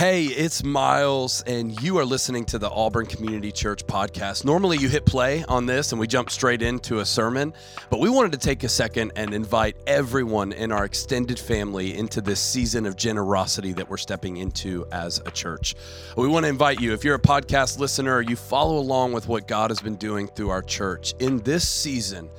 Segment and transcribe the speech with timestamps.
[0.00, 4.46] Hey, it's Miles, and you are listening to the Auburn Community Church podcast.
[4.46, 7.52] Normally, you hit play on this and we jump straight into a sermon,
[7.90, 12.22] but we wanted to take a second and invite everyone in our extended family into
[12.22, 15.74] this season of generosity that we're stepping into as a church.
[16.16, 19.46] We want to invite you, if you're a podcast listener, you follow along with what
[19.46, 22.30] God has been doing through our church in this season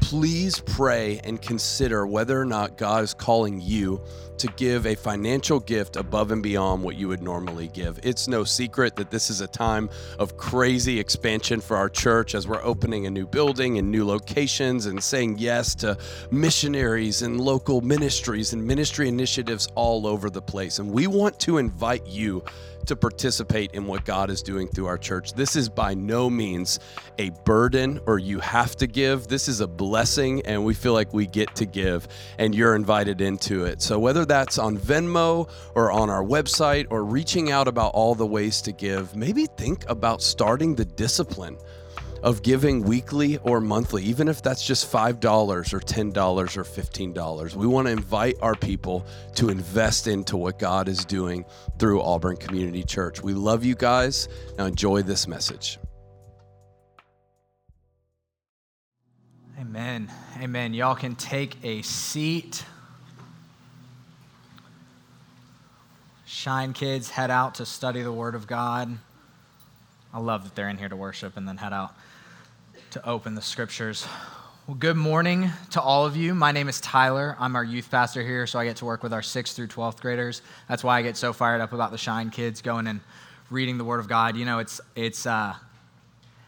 [0.00, 4.02] please pray and consider whether or not God is calling you
[4.38, 8.00] to give a financial gift above and beyond what you would normally give.
[8.02, 12.48] It's no secret that this is a time of crazy expansion for our church as
[12.48, 15.98] we're opening a new building and new locations and saying yes to
[16.30, 20.78] missionaries and local ministries and ministry initiatives all over the place.
[20.78, 22.42] And we want to invite you
[22.86, 25.32] to participate in what God is doing through our church.
[25.32, 26.78] This is by no means
[27.18, 29.28] a burden or you have to give.
[29.28, 33.20] This is a blessing, and we feel like we get to give, and you're invited
[33.20, 33.82] into it.
[33.82, 38.26] So, whether that's on Venmo or on our website or reaching out about all the
[38.26, 41.56] ways to give, maybe think about starting the discipline
[42.22, 45.22] of giving weekly or monthly, even if that's just $5
[45.72, 47.56] or $10 or $15.
[47.56, 51.44] We want to invite our people to invest into what God is doing
[51.78, 53.22] through Auburn Community Church.
[53.22, 54.28] We love you guys.
[54.58, 55.78] Now enjoy this message.
[59.58, 60.10] Amen.
[60.40, 60.74] Amen.
[60.74, 62.64] Y'all can take a seat.
[66.24, 68.98] Shine kids, head out to study the Word of God.
[70.12, 71.94] I love that they're in here to worship and then head out
[72.90, 74.08] to open the scriptures.
[74.66, 76.34] Well, good morning to all of you.
[76.34, 77.36] My name is Tyler.
[77.38, 80.00] I'm our youth pastor here, so I get to work with our 6th through 12th
[80.00, 80.42] graders.
[80.68, 82.98] That's why I get so fired up about the Shine kids going and
[83.50, 84.36] reading the Word of God.
[84.36, 85.54] You know, it's, it's, uh,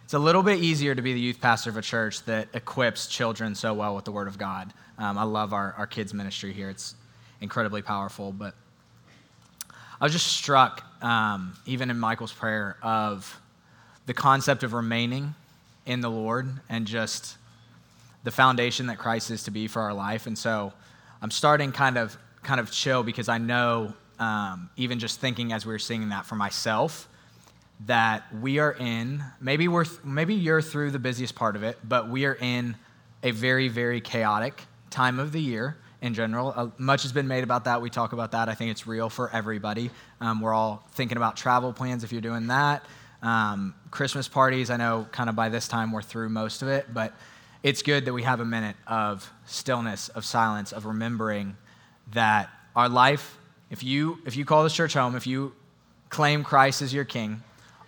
[0.03, 3.07] it's a little bit easier to be the youth pastor of a church that equips
[3.07, 4.73] children so well with the Word of God.
[4.99, 6.97] Um, I love our, our kids' ministry here, it's
[7.41, 8.33] incredibly powerful.
[8.33, 8.57] But
[10.01, 13.39] I was just struck, um, even in Michael's prayer, of
[14.06, 15.34] the concept of remaining
[15.86, 17.36] in the Lord and just
[18.25, 20.27] the foundation that Christ is to be for our life.
[20.27, 20.72] And so
[21.21, 25.65] I'm starting kind of kind of chill because I know um, even just thinking as
[25.65, 27.09] we were singing that for myself
[27.87, 32.09] that we are in maybe we're maybe you're through the busiest part of it, but
[32.09, 32.77] we are in
[33.22, 36.53] a very very chaotic time of the year in general.
[36.54, 37.81] Uh, much has been made about that.
[37.81, 38.48] We talk about that.
[38.48, 39.91] I think it's real for everybody.
[40.21, 42.84] Um, we're all thinking about travel plans if you're doing that.
[43.22, 46.93] Um, Christmas parties, I know kind of by this time we're through most of it,
[46.93, 47.15] but
[47.62, 51.56] it's good that we have a minute of stillness, of silence, of remembering
[52.12, 53.38] that our life,
[53.71, 55.53] if you, if you call this church home, if you
[56.09, 57.43] claim Christ as your king,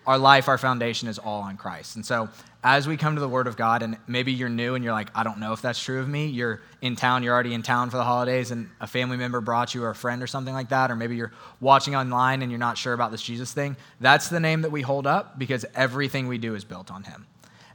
[0.06, 1.97] our life, our foundation is all on Christ.
[1.97, 2.28] And so
[2.62, 5.10] as we come to the Word of God, and maybe you're new and you're like,
[5.15, 6.26] I don't know if that's true of me.
[6.26, 9.75] You're in town, you're already in town for the holidays, and a family member brought
[9.75, 12.59] you or a friend or something like that, or maybe you're watching online and you're
[12.59, 13.76] not sure about this Jesus thing.
[14.00, 17.26] That's the name that we hold up because everything we do is built on Him.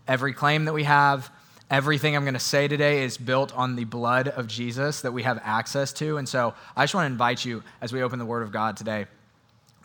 [0.07, 1.31] Every claim that we have,
[1.69, 5.22] everything I'm going to say today is built on the blood of Jesus that we
[5.22, 6.17] have access to.
[6.17, 8.75] And so I just want to invite you as we open the Word of God
[8.75, 9.06] today,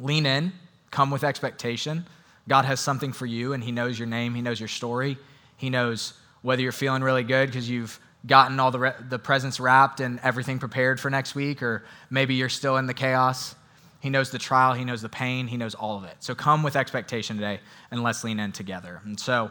[0.00, 0.52] lean in,
[0.90, 2.06] come with expectation
[2.48, 5.16] God has something for you, and He knows your name, He knows your story.
[5.56, 9.60] He knows whether you're feeling really good because you've gotten all the, re- the presents
[9.60, 13.54] wrapped and everything prepared for next week, or maybe you're still in the chaos.
[14.00, 16.16] He knows the trial, He knows the pain, He knows all of it.
[16.20, 17.60] So come with expectation today,
[17.90, 19.00] and let's lean in together.
[19.04, 19.50] And so,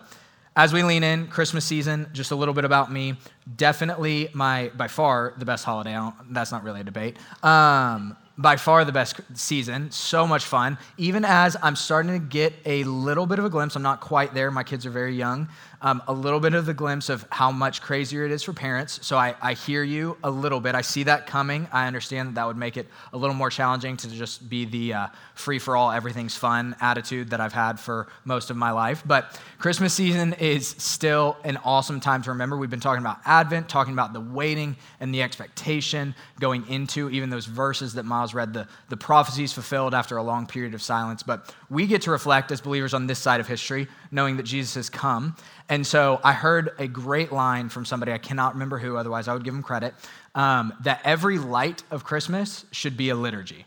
[0.56, 3.16] as we lean in, Christmas season, just a little bit about me.
[3.56, 5.98] Definitely my, by far, the best holiday.
[6.30, 7.18] that's not really a debate.
[7.42, 9.92] Um, by far the best season.
[9.92, 10.78] So much fun.
[10.98, 14.34] Even as I'm starting to get a little bit of a glimpse, I'm not quite
[14.34, 14.50] there.
[14.50, 15.50] My kids are very young,
[15.84, 19.06] um, a little bit of the glimpse of how much crazier it is for parents.
[19.06, 20.76] So I, I hear you a little bit.
[20.76, 21.68] I see that coming.
[21.72, 24.94] I understand that that would make it a little more challenging to just be the
[24.94, 29.04] uh, free for all, everything's fun attitude that I've had for most of my life.
[29.06, 32.58] But Christmas season is still an awesome time to remember.
[32.58, 37.30] We've been talking about Advent, talking about the waiting and the expectation going into even
[37.30, 41.24] those verses that Miles read, the, the prophecies fulfilled after a long period of silence.
[41.24, 44.76] But we get to reflect as believers on this side of history, knowing that Jesus
[44.76, 45.36] has come
[45.70, 49.34] and so I heard a great line from somebody, I cannot remember who, otherwise I
[49.34, 49.94] would give him credit,
[50.36, 53.66] um, that every light of Christmas should be a liturgy,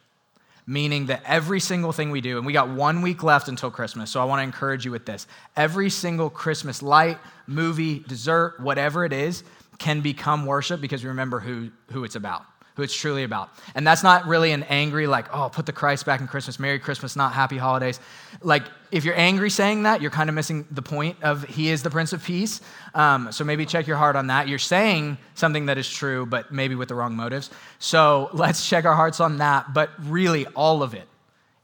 [0.67, 4.11] meaning that every single thing we do, and we got one week left until Christmas,
[4.11, 5.27] so I want to encourage you with this.
[5.57, 9.43] Every single Christmas light, movie, dessert, whatever it is,
[9.79, 12.45] can become worship because we remember who, who it's about
[12.77, 13.49] who it's truly about.
[13.75, 16.79] And that's not really an angry, like, oh, put the Christ back in Christmas, Merry
[16.79, 18.01] Christmas, not Happy Holidays.
[18.43, 21.83] Like, if you're angry saying that, you're kind of missing the point of He is
[21.83, 22.61] the Prince of Peace.
[22.95, 24.47] Um, so maybe check your heart on that.
[24.47, 27.51] You're saying something that is true, but maybe with the wrong motives.
[27.79, 29.73] So let's check our hearts on that.
[29.73, 31.09] But really, all of it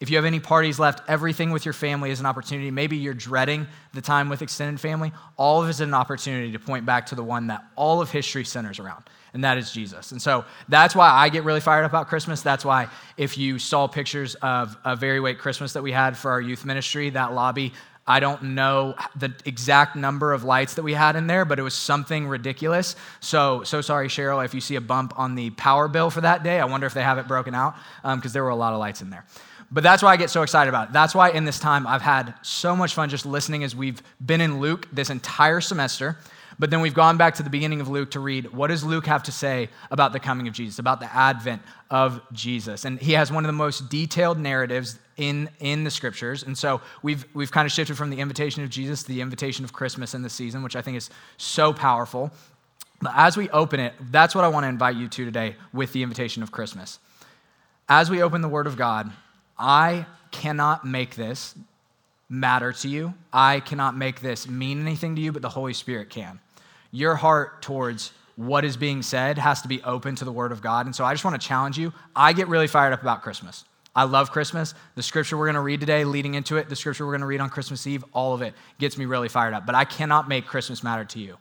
[0.03, 2.73] If you have any parties left, everything with your family is an opportunity.
[2.73, 5.13] Maybe you're dreading the time with extended family.
[5.37, 8.11] All of it is an opportunity to point back to the one that all of
[8.11, 10.13] history centers around, and that is Jesus.
[10.13, 12.43] And so that's why I get really fired up about Christmas.
[12.43, 16.31] That's why if you saw pictures of a very late Christmas that we had for
[16.31, 17.73] our youth ministry, that lobby
[18.07, 21.63] I don't know the exact number of lights that we had in there, but it
[21.63, 22.97] was something ridiculous.
[23.21, 26.43] So, so sorry, Cheryl, if you see a bump on the power bill for that
[26.43, 26.59] day.
[26.59, 28.81] I wonder if they have it broken out because um, there were a lot of
[28.81, 29.25] lights in there.
[29.71, 30.93] But that's why I get so excited about it.
[30.93, 34.41] That's why in this time I've had so much fun just listening as we've been
[34.41, 36.19] in Luke this entire semester.
[36.59, 39.07] But then we've gone back to the beginning of Luke to read what does Luke
[39.07, 42.85] have to say about the coming of Jesus, about the advent of Jesus.
[42.85, 46.43] And he has one of the most detailed narratives in, in the scriptures.
[46.43, 49.65] And so we've, we've kind of shifted from the invitation of Jesus to the invitation
[49.65, 52.31] of Christmas in the season, which I think is so powerful.
[53.01, 55.93] But as we open it, that's what I want to invite you to today with
[55.93, 56.99] the invitation of Christmas.
[57.89, 59.11] As we open the Word of God,
[59.59, 61.55] I cannot make this
[62.33, 63.13] matter to you.
[63.31, 66.41] I cannot make this mean anything to you, but the Holy Spirit can.
[66.91, 70.63] Your heart towards what is being said has to be open to the Word of
[70.63, 70.87] God.
[70.87, 71.93] And so I just want to challenge you.
[72.17, 73.65] I get really fired up about Christmas.
[73.95, 74.75] I love Christmas.
[74.95, 77.27] The scripture we're going to read today, leading into it, the scripture we're going to
[77.27, 79.67] read on Christmas Eve, all of it gets me really fired up.
[79.67, 81.37] But I cannot make Christmas matter to you.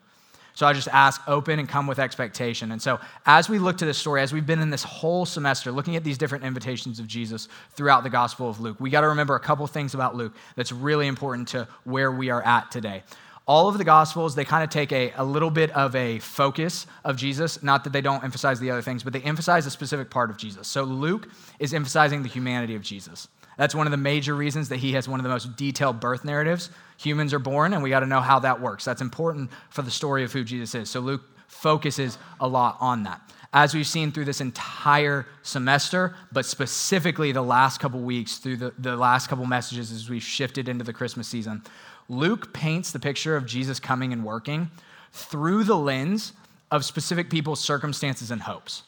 [0.62, 2.72] So I just ask open and come with expectation.
[2.72, 5.72] And so as we look to this story, as we've been in this whole semester
[5.72, 9.08] looking at these different invitations of Jesus throughout the Gospel of Luke, we got to
[9.08, 13.02] remember a couple things about Luke that's really important to where we are at today.
[13.48, 16.86] All of the gospels they kind of take a, a little bit of a focus
[17.04, 20.12] of jesus not that they don't emphasize the other things but they emphasize a specific
[20.12, 20.68] part of jesus.
[20.68, 21.28] So luke
[21.58, 23.30] is emphasizing the humanity of jesus
[23.62, 26.25] that's one of the major reasons that he has one of the most detailed birth
[26.25, 28.84] narratives humans are born, and we got to know how that works.
[28.84, 30.90] That's important for the story of who Jesus is.
[30.90, 33.22] So Luke focuses a lot on that.
[33.54, 38.74] As we've seen through this entire semester, but specifically the last couple weeks, through the,
[38.80, 41.62] the last couple messages as we've shifted into the Christmas season,
[42.10, 44.72] Luke paints the picture of Jesus coming and working
[45.12, 46.34] through the lens
[46.72, 48.81] of specific people's circumstances and hopes.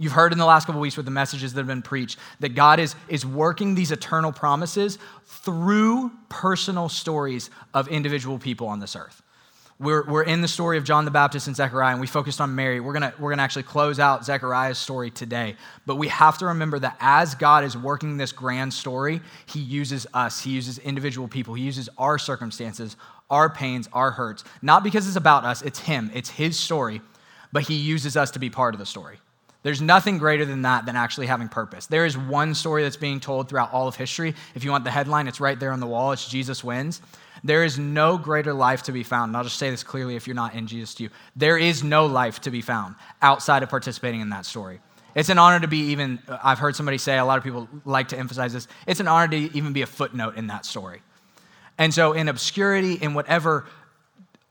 [0.00, 2.54] You've heard in the last couple weeks with the messages that have been preached that
[2.54, 8.96] God is, is working these eternal promises through personal stories of individual people on this
[8.96, 9.22] earth.
[9.78, 12.54] We're, we're in the story of John the Baptist and Zechariah, and we focused on
[12.54, 12.80] Mary.
[12.80, 15.56] We're gonna, we're gonna actually close out Zechariah's story today.
[15.84, 20.06] But we have to remember that as God is working this grand story, He uses
[20.14, 22.96] us, He uses individual people, He uses our circumstances,
[23.28, 24.44] our pains, our hurts.
[24.62, 27.02] Not because it's about us, it's Him, it's His story,
[27.52, 29.18] but He uses us to be part of the story.
[29.62, 31.86] There's nothing greater than that than actually having purpose.
[31.86, 34.34] There is one story that's being told throughout all of history.
[34.54, 36.12] If you want the headline, it's right there on the wall.
[36.12, 37.02] It's Jesus wins.
[37.44, 39.30] There is no greater life to be found.
[39.30, 41.10] And I'll just say this clearly if you're not in Jesus to you.
[41.36, 44.80] There is no life to be found outside of participating in that story.
[45.14, 47.68] It's an honor to be even, uh, I've heard somebody say, a lot of people
[47.84, 51.02] like to emphasize this, it's an honor to even be a footnote in that story.
[51.78, 53.66] And so, in obscurity, in whatever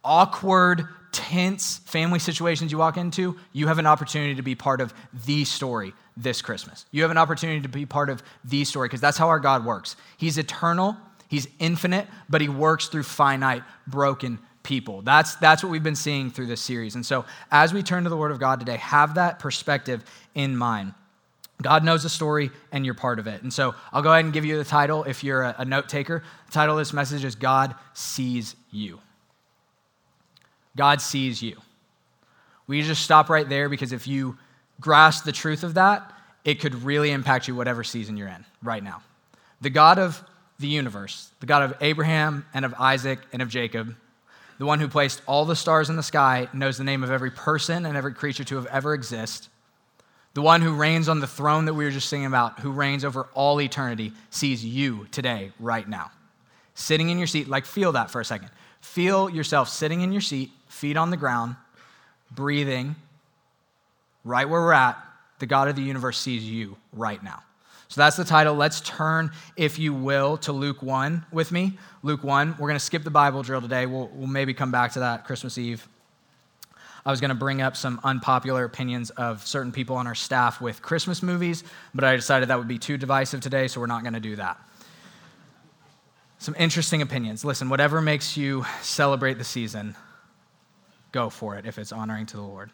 [0.10, 4.94] awkward, tense family situations you walk into, you have an opportunity to be part of
[5.26, 6.86] the story this Christmas.
[6.92, 9.64] You have an opportunity to be part of the story because that's how our God
[9.64, 9.96] works.
[10.18, 10.98] He's eternal,
[11.30, 15.04] He's infinite, but He works through finite, broken people.
[15.04, 16.96] That's, that's what we've been seeing through this series.
[16.96, 20.04] And so, as we turn to the Word of God today, have that perspective
[20.34, 20.96] in mind.
[21.62, 23.44] God knows the story and you're part of it.
[23.44, 25.90] And so I'll go ahead and give you the title if you're a, a note
[25.90, 26.24] taker.
[26.46, 29.02] The title of this message is God Sees You.
[30.76, 31.58] God sees you.
[32.68, 34.38] We just stop right there because if you
[34.80, 36.14] grasp the truth of that,
[36.46, 39.02] it could really impact you whatever season you're in right now.
[39.62, 40.24] The God of
[40.60, 43.96] the universe, the God of Abraham and of Isaac and of Jacob,
[44.58, 47.32] the one who placed all the stars in the sky, knows the name of every
[47.32, 49.50] person and every creature to have ever existed.
[50.34, 53.04] The one who reigns on the throne that we were just singing about, who reigns
[53.04, 56.12] over all eternity, sees you today, right now.
[56.76, 58.50] Sitting in your seat, like feel that for a second.
[58.82, 61.56] Feel yourself sitting in your seat, feet on the ground,
[62.32, 62.96] breathing,
[64.24, 64.98] right where we're at.
[65.40, 67.44] The God of the universe sees you right now.
[67.88, 68.56] So that's the title.
[68.56, 71.78] Let's turn, if you will, to Luke 1 with me.
[72.04, 72.52] Luke 1.
[72.52, 73.86] We're going to skip the Bible drill today.
[73.86, 75.88] We'll, we'll maybe come back to that Christmas Eve.
[77.06, 80.62] I was going to bring up some unpopular opinions of certain people on our staff
[80.62, 81.64] with Christmas movies,
[81.96, 84.36] but I decided that would be too divisive today, so we're not going to do
[84.36, 84.60] that
[86.40, 87.46] some interesting opinions.
[87.46, 89.96] Listen, whatever makes you celebrate the season,
[91.12, 92.72] go for it if it's honoring to the Lord.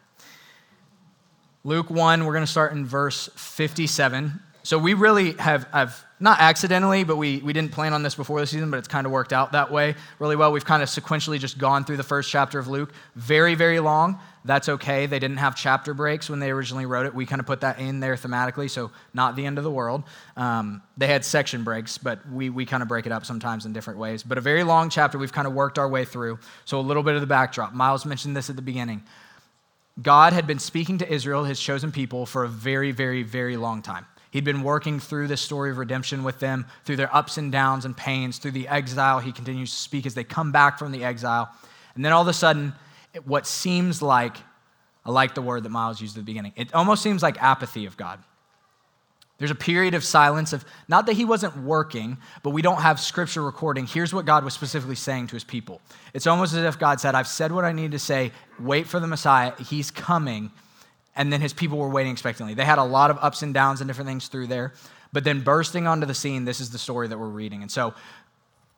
[1.64, 4.40] Luke 1, we're going to start in verse 57.
[4.62, 8.40] So we really have, have not accidentally, but we, we didn't plan on this before
[8.40, 10.50] the season, but it's kind of worked out that way really well.
[10.50, 12.92] We've kind of sequentially just gone through the first chapter of Luke.
[13.16, 14.18] Very, very long.
[14.42, 15.06] That's okay.
[15.06, 17.14] They didn't have chapter breaks when they originally wrote it.
[17.14, 20.04] We kind of put that in there thematically, so not the end of the world.
[20.36, 23.74] Um, they had section breaks, but we, we kind of break it up sometimes in
[23.74, 24.22] different ways.
[24.22, 26.38] But a very long chapter we've kind of worked our way through.
[26.64, 27.74] So a little bit of the backdrop.
[27.74, 29.02] Miles mentioned this at the beginning.
[30.00, 33.82] God had been speaking to Israel, his chosen people, for a very, very, very long
[33.82, 34.06] time.
[34.36, 37.86] He'd been working through this story of redemption with them, through their ups and downs
[37.86, 39.18] and pains, through the exile.
[39.18, 41.48] He continues to speak as they come back from the exile.
[41.94, 42.74] And then all of a sudden,
[43.24, 44.36] what seems like,
[45.06, 47.86] I like the word that Miles used at the beginning, it almost seems like apathy
[47.86, 48.18] of God.
[49.38, 53.00] There's a period of silence of not that he wasn't working, but we don't have
[53.00, 53.86] scripture recording.
[53.86, 55.80] Here's what God was specifically saying to his people.
[56.12, 58.32] It's almost as if God said, I've said what I need to say.
[58.60, 59.54] Wait for the Messiah.
[59.58, 60.50] He's coming
[61.16, 62.54] and then his people were waiting expectantly.
[62.54, 64.72] They had a lot of ups and downs and different things through there.
[65.12, 67.62] But then bursting onto the scene, this is the story that we're reading.
[67.62, 67.94] And so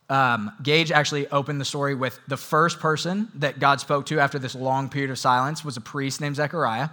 [0.09, 4.38] um, Gage actually opened the story with the first person that God spoke to after
[4.38, 6.90] this long period of silence was a priest named Zechariah.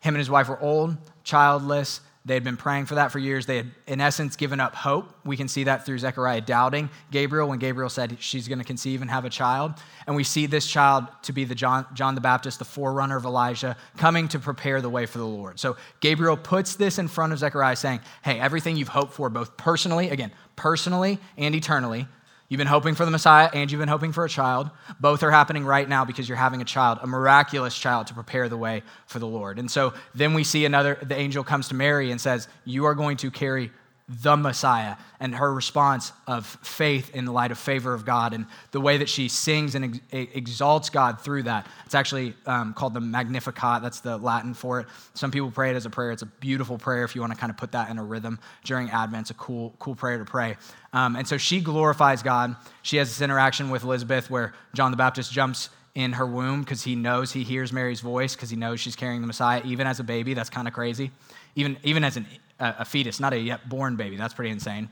[0.00, 3.46] Him and his wife were old, childless, they had been praying for that for years.
[3.46, 5.12] They had, in essence, given up hope.
[5.24, 9.02] We can see that through Zechariah doubting Gabriel when Gabriel said she's going to conceive
[9.02, 9.74] and have a child.
[10.06, 13.24] And we see this child to be the John, John the Baptist, the forerunner of
[13.24, 15.58] Elijah, coming to prepare the way for the Lord.
[15.58, 19.56] So Gabriel puts this in front of Zechariah, saying, Hey, everything you've hoped for, both
[19.56, 22.06] personally, again, personally and eternally,
[22.48, 24.70] You've been hoping for the Messiah and you've been hoping for a child.
[24.98, 28.48] Both are happening right now because you're having a child, a miraculous child to prepare
[28.48, 29.58] the way for the Lord.
[29.58, 32.94] And so then we see another, the angel comes to Mary and says, You are
[32.94, 33.70] going to carry
[34.08, 38.46] the Messiah, and her response of faith in the light of favor of God, and
[38.70, 41.66] the way that she sings and ex- exalts God through that.
[41.84, 43.82] It's actually um, called the Magnificat.
[43.82, 44.86] That's the Latin for it.
[45.12, 46.10] Some people pray it as a prayer.
[46.10, 48.38] It's a beautiful prayer if you want to kind of put that in a rhythm
[48.64, 49.24] during Advent.
[49.24, 50.56] It's a cool, cool prayer to pray.
[50.94, 52.56] Um, and so she glorifies God.
[52.82, 56.82] She has this interaction with Elizabeth where John the Baptist jumps in her womb because
[56.82, 60.00] he knows he hears Mary's voice because he knows she's carrying the Messiah, even as
[60.00, 60.32] a baby.
[60.32, 61.10] That's kind of crazy.
[61.56, 62.26] Even, even as an
[62.58, 64.16] a fetus, not a yet born baby.
[64.16, 64.88] That's pretty insane.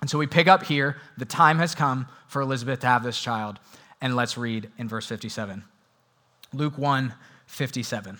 [0.00, 0.96] And so we pick up here.
[1.16, 3.58] The time has come for Elizabeth to have this child.
[4.00, 5.64] And let's read in verse 57.
[6.52, 7.14] Luke 1
[7.46, 8.18] 57.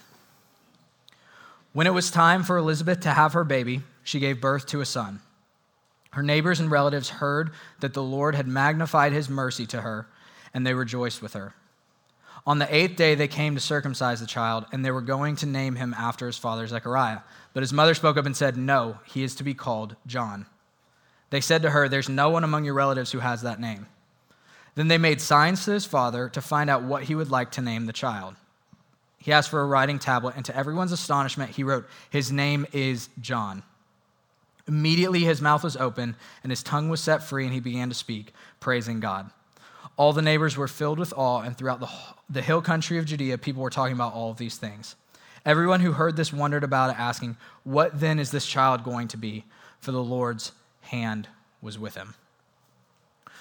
[1.73, 4.87] When it was time for Elizabeth to have her baby, she gave birth to a
[4.87, 5.20] son.
[6.12, 10.06] Her neighbors and relatives heard that the Lord had magnified his mercy to her,
[10.54, 11.54] and they rejoiced with her.
[12.46, 15.46] On the eighth day, they came to circumcise the child, and they were going to
[15.46, 17.18] name him after his father Zechariah.
[17.56, 20.44] But his mother spoke up and said, No, he is to be called John.
[21.30, 23.86] They said to her, There's no one among your relatives who has that name.
[24.75, 27.62] Then they made signs to his father to find out what he would like to
[27.62, 28.34] name the child.
[29.16, 33.08] He asked for a writing tablet, and to everyone's astonishment, he wrote, His name is
[33.22, 33.62] John.
[34.68, 37.94] Immediately his mouth was open, and his tongue was set free, and he began to
[37.94, 39.30] speak, praising God.
[39.96, 41.88] All the neighbors were filled with awe, and throughout the,
[42.28, 44.94] the hill country of Judea, people were talking about all of these things.
[45.47, 49.17] Everyone who heard this wondered about it, asking, What then is this child going to
[49.17, 49.45] be?
[49.81, 50.50] For the Lord's
[50.81, 51.29] hand
[51.62, 52.15] was with him.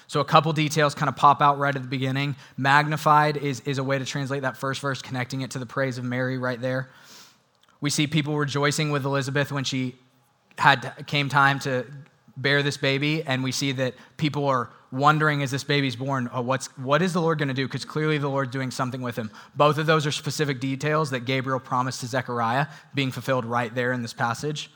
[0.08, 2.36] So, a couple details kind of pop out right at the beginning.
[2.58, 5.98] Magnified is, is a way to translate that first verse, connecting it to the praise
[5.98, 6.90] of Mary right there.
[7.82, 9.96] We see people rejoicing with Elizabeth when she
[10.60, 11.86] had came time to
[12.38, 16.42] bear this baby, and we see that people are wondering as this baby's born, oh,
[16.42, 17.68] what's, what is the Lord going to do?
[17.68, 19.30] Because clearly the Lord's doing something with him.
[19.56, 23.92] Both of those are specific details that Gabriel promised to Zechariah being fulfilled right there
[23.92, 24.72] in this passage.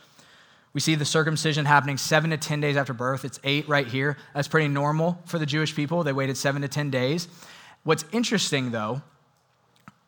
[0.74, 3.26] We see the circumcision happening seven to 10 days after birth.
[3.26, 4.18] It's eight right here.
[4.36, 6.04] That's pretty normal for the Jewish people.
[6.04, 7.28] They waited seven to 10 days.
[7.84, 9.02] What's interesting, though,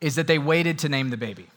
[0.01, 1.47] is that they waited to name the baby.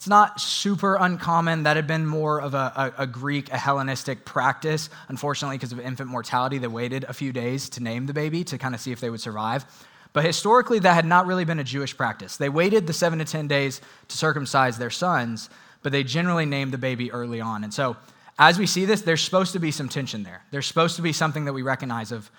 [0.00, 1.64] It's not super uncommon.
[1.64, 4.88] That had been more of a, a, a Greek, a Hellenistic practice.
[5.08, 8.56] Unfortunately, because of infant mortality, they waited a few days to name the baby to
[8.56, 9.66] kind of see if they would survive.
[10.14, 12.38] But historically, that had not really been a Jewish practice.
[12.38, 15.50] They waited the seven to 10 days to circumcise their sons,
[15.82, 17.62] but they generally named the baby early on.
[17.62, 17.98] And so,
[18.38, 20.42] as we see this, there's supposed to be some tension there.
[20.50, 22.30] There's supposed to be something that we recognize of,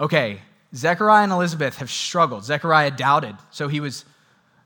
[0.00, 0.40] okay,
[0.74, 2.42] Zechariah and Elizabeth have struggled.
[2.42, 4.04] Zechariah doubted, so he was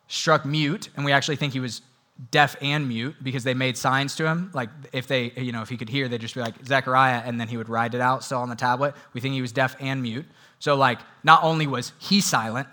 [0.09, 1.83] struck mute, and we actually think he was
[2.31, 4.51] deaf and mute because they made signs to him.
[4.55, 7.41] Like if they, you know, if he could hear, they'd just be like Zechariah, and
[7.41, 8.95] then he would write it out still on the tablet.
[9.13, 10.27] We think he was deaf and mute.
[10.59, 12.69] So like not only was he silent,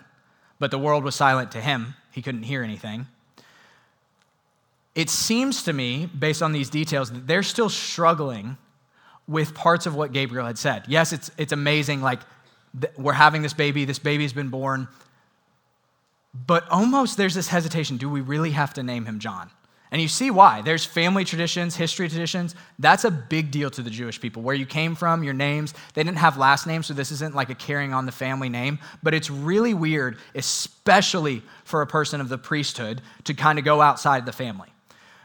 [0.58, 1.94] but the world was silent to him.
[2.12, 3.06] He couldn't hear anything.
[4.94, 8.58] It seems to me, based on these details, that they're still struggling
[9.26, 10.84] with parts of what Gabriel had said.
[10.86, 12.02] Yes, it's, it's amazing.
[12.02, 12.20] Like,
[12.96, 14.88] we're having this baby, this baby's been born.
[16.34, 19.50] But almost there's this hesitation do we really have to name him John?
[19.90, 20.62] And you see why.
[20.62, 22.54] There's family traditions, history traditions.
[22.78, 24.42] That's a big deal to the Jewish people.
[24.42, 25.74] Where you came from, your names.
[25.92, 28.78] They didn't have last names, so this isn't like a carrying on the family name.
[29.02, 33.82] But it's really weird, especially for a person of the priesthood, to kind of go
[33.82, 34.70] outside the family.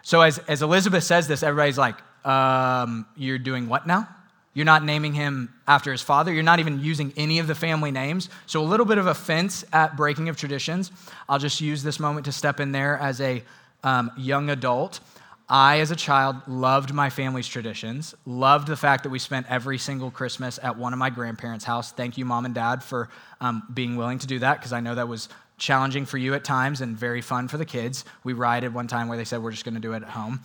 [0.01, 1.95] So as, as Elizabeth says this, everybody's like,
[2.25, 4.09] um, You're doing what now?
[4.57, 6.33] You're not naming him after his father.
[6.33, 8.27] You're not even using any of the family names.
[8.47, 10.91] So, a little bit of offense at breaking of traditions.
[11.29, 13.43] I'll just use this moment to step in there as a
[13.83, 14.99] um, young adult,
[15.47, 19.77] I, as a child, loved my family's traditions, loved the fact that we spent every
[19.77, 21.91] single Christmas at one of my grandparents' house.
[21.91, 23.09] Thank you, mom and dad, for
[23.39, 26.43] um, being willing to do that because I know that was challenging for you at
[26.43, 28.05] times and very fun for the kids.
[28.23, 30.39] We rioted one time where they said we're just going to do it at home.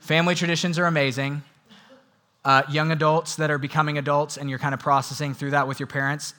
[0.00, 1.44] Family traditions are amazing.
[2.44, 5.80] Uh, young adults that are becoming adults and you're kind of processing through that with
[5.80, 6.34] your parents,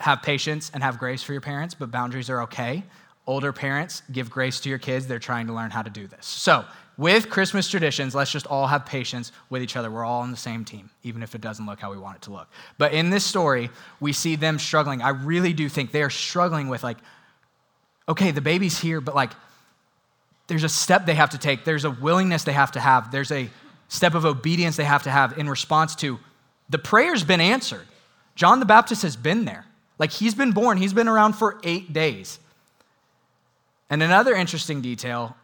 [0.00, 2.82] have patience and have grace for your parents, but boundaries are okay.
[3.26, 5.06] Older parents, give grace to your kids.
[5.06, 6.26] They're trying to learn how to do this.
[6.26, 6.64] So,
[6.96, 9.90] with Christmas traditions, let's just all have patience with each other.
[9.90, 12.22] We're all on the same team, even if it doesn't look how we want it
[12.22, 12.48] to look.
[12.78, 15.02] But in this story, we see them struggling.
[15.02, 16.98] I really do think they are struggling with, like,
[18.08, 19.32] okay, the baby's here, but like,
[20.46, 23.32] there's a step they have to take, there's a willingness they have to have, there's
[23.32, 23.48] a
[23.88, 26.18] step of obedience they have to have in response to
[26.68, 27.86] the prayer's been answered.
[28.34, 29.66] John the Baptist has been there.
[29.98, 32.38] Like, he's been born, he's been around for eight days.
[33.88, 35.36] And another interesting detail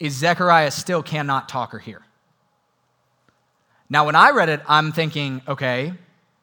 [0.00, 2.02] is Zechariah still cannot talk or hear.
[3.90, 5.92] Now, when I read it, I'm thinking, okay,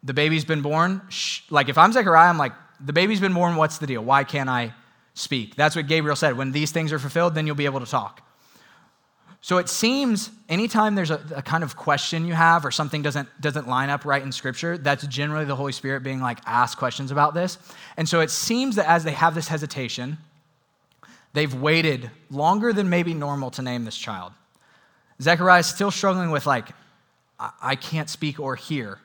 [0.03, 1.01] the baby's been born.
[1.10, 1.41] Shh.
[1.50, 4.03] Like, if I'm Zechariah, I'm like, the baby's been born, what's the deal?
[4.03, 4.74] Why can't I
[5.13, 5.55] speak?
[5.55, 6.38] That's what Gabriel said.
[6.38, 8.21] When these things are fulfilled, then you'll be able to talk.
[9.43, 13.27] So it seems anytime there's a, a, kind of question you have or something doesn't,
[13.41, 17.10] doesn't line up right in Scripture, that's generally the Holy Spirit being like, ask questions
[17.10, 17.57] about this.
[17.98, 20.19] And so it seems that as they have this hesitation,
[21.33, 24.33] They've waited longer than maybe normal to name this child.
[25.21, 26.69] Zechariah is still struggling with, like,
[27.39, 29.00] I can't speak or hear.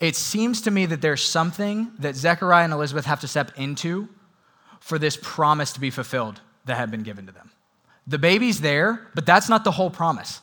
[0.00, 4.08] It seems to me that there's something that Zechariah and Elizabeth have to step into
[4.80, 7.50] for this promise to be fulfilled that had been given to them.
[8.08, 10.40] The baby's there, but that's not the whole promise.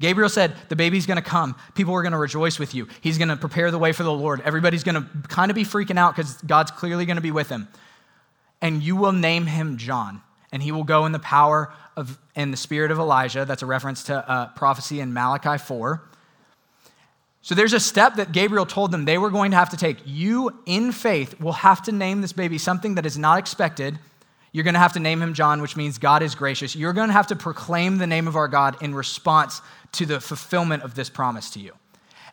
[0.00, 1.56] Gabriel said, The baby's gonna come.
[1.74, 2.88] People are gonna rejoice with you.
[3.00, 4.42] He's gonna prepare the way for the Lord.
[4.44, 7.68] Everybody's gonna kind of be freaking out because God's clearly gonna be with him.
[8.60, 10.20] And you will name him John
[10.54, 13.44] and he will go in the power of and the spirit of Elijah.
[13.44, 16.02] That's a reference to uh, prophecy in Malachi 4.
[17.42, 19.98] So there's a step that Gabriel told them they were going to have to take.
[20.06, 23.98] You, in faith, will have to name this baby something that is not expected.
[24.54, 26.76] You're going to have to name him John, which means God is gracious.
[26.76, 29.60] You're going to have to proclaim the name of our God in response
[29.92, 31.72] to the fulfillment of this promise to you.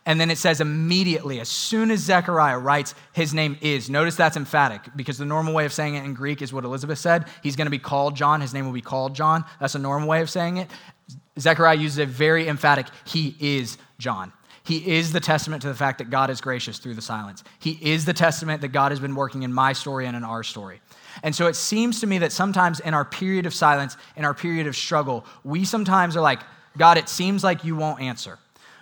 [0.06, 3.90] And then it says immediately, as soon as Zechariah writes, his name is.
[3.90, 7.00] Notice that's emphatic because the normal way of saying it in Greek is what Elizabeth
[7.00, 7.26] said.
[7.42, 8.40] He's going to be called John.
[8.40, 9.44] His name will be called John.
[9.58, 10.70] That's a normal way of saying it.
[11.40, 14.32] Zechariah uses a very emphatic, he is John.
[14.64, 17.42] He is the testament to the fact that God is gracious through the silence.
[17.58, 20.44] He is the testament that God has been working in my story and in our
[20.44, 20.80] story.
[21.22, 24.34] And so it seems to me that sometimes in our period of silence, in our
[24.34, 26.40] period of struggle, we sometimes are like,
[26.76, 28.38] God, it seems like you won't answer.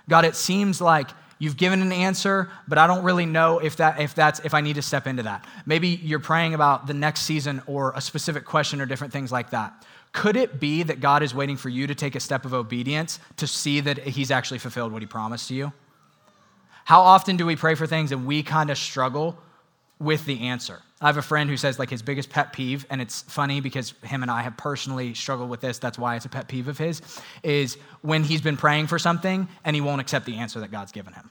[0.08, 4.00] God, it seems like you've given an answer, but I don't really know if that
[4.00, 5.44] if that's if I need to step into that.
[5.66, 9.50] Maybe you're praying about the next season or a specific question or different things like
[9.50, 9.84] that.
[10.12, 13.20] Could it be that God is waiting for you to take a step of obedience
[13.36, 15.72] to see that he's actually fulfilled what he promised to you?
[16.84, 19.38] How often do we pray for things and we kind of struggle
[20.00, 20.82] with the answer?
[21.00, 23.94] I have a friend who says like his biggest pet peeve, and it's funny because
[24.02, 25.78] him and I have personally struggled with this.
[25.78, 27.00] That's why it's a pet peeve of his,
[27.42, 30.92] is when he's been praying for something and he won't accept the answer that God's
[30.92, 31.30] given him.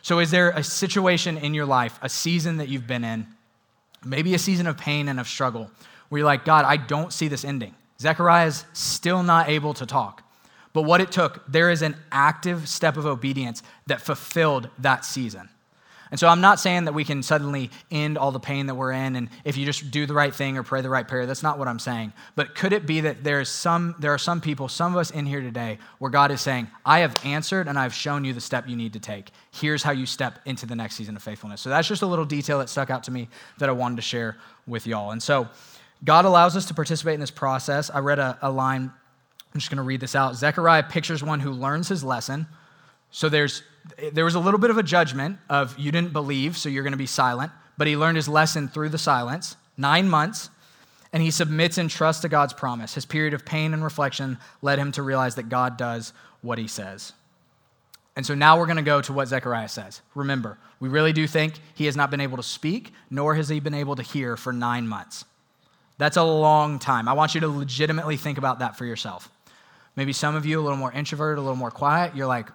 [0.00, 3.26] So, is there a situation in your life, a season that you've been in,
[4.04, 5.70] maybe a season of pain and of struggle,
[6.08, 7.74] where you're like, God, I don't see this ending?
[8.00, 10.22] Zechariah is still not able to talk.
[10.72, 15.48] But what it took, there is an active step of obedience that fulfilled that season.
[16.14, 18.92] And so I'm not saying that we can suddenly end all the pain that we're
[18.92, 21.42] in and if you just do the right thing or pray the right prayer, that's
[21.42, 22.12] not what I'm saying.
[22.36, 25.10] But could it be that there is some there are some people, some of us
[25.10, 28.40] in here today where God is saying, "I have answered and I've shown you the
[28.40, 29.32] step you need to take.
[29.50, 32.24] Here's how you step into the next season of faithfulness." So that's just a little
[32.24, 34.36] detail that stuck out to me that I wanted to share
[34.68, 35.10] with y'all.
[35.10, 35.48] And so
[36.04, 37.90] God allows us to participate in this process.
[37.90, 38.92] I read a, a line
[39.52, 40.36] I'm just going to read this out.
[40.36, 42.46] Zechariah pictures one who learns his lesson.
[43.10, 43.64] So there's
[44.12, 46.92] there was a little bit of a judgment of you didn't believe, so you're going
[46.92, 47.52] to be silent.
[47.76, 50.50] But he learned his lesson through the silence, nine months,
[51.12, 52.94] and he submits and trusts to God's promise.
[52.94, 56.66] His period of pain and reflection led him to realize that God does what he
[56.66, 57.12] says.
[58.16, 60.00] And so now we're going to go to what Zechariah says.
[60.14, 63.58] Remember, we really do think he has not been able to speak, nor has he
[63.60, 65.24] been able to hear for nine months.
[65.98, 67.08] That's a long time.
[67.08, 69.30] I want you to legitimately think about that for yourself.
[69.96, 72.48] Maybe some of you, a little more introverted, a little more quiet, you're like,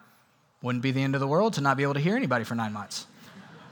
[0.62, 2.56] wouldn't be the end of the world to not be able to hear anybody for
[2.56, 3.08] nine months.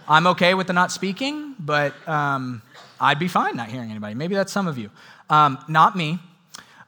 [0.07, 2.61] I'm okay with the not speaking, but um,
[2.99, 4.15] I'd be fine not hearing anybody.
[4.15, 4.89] Maybe that's some of you.
[5.29, 6.19] Um, not me.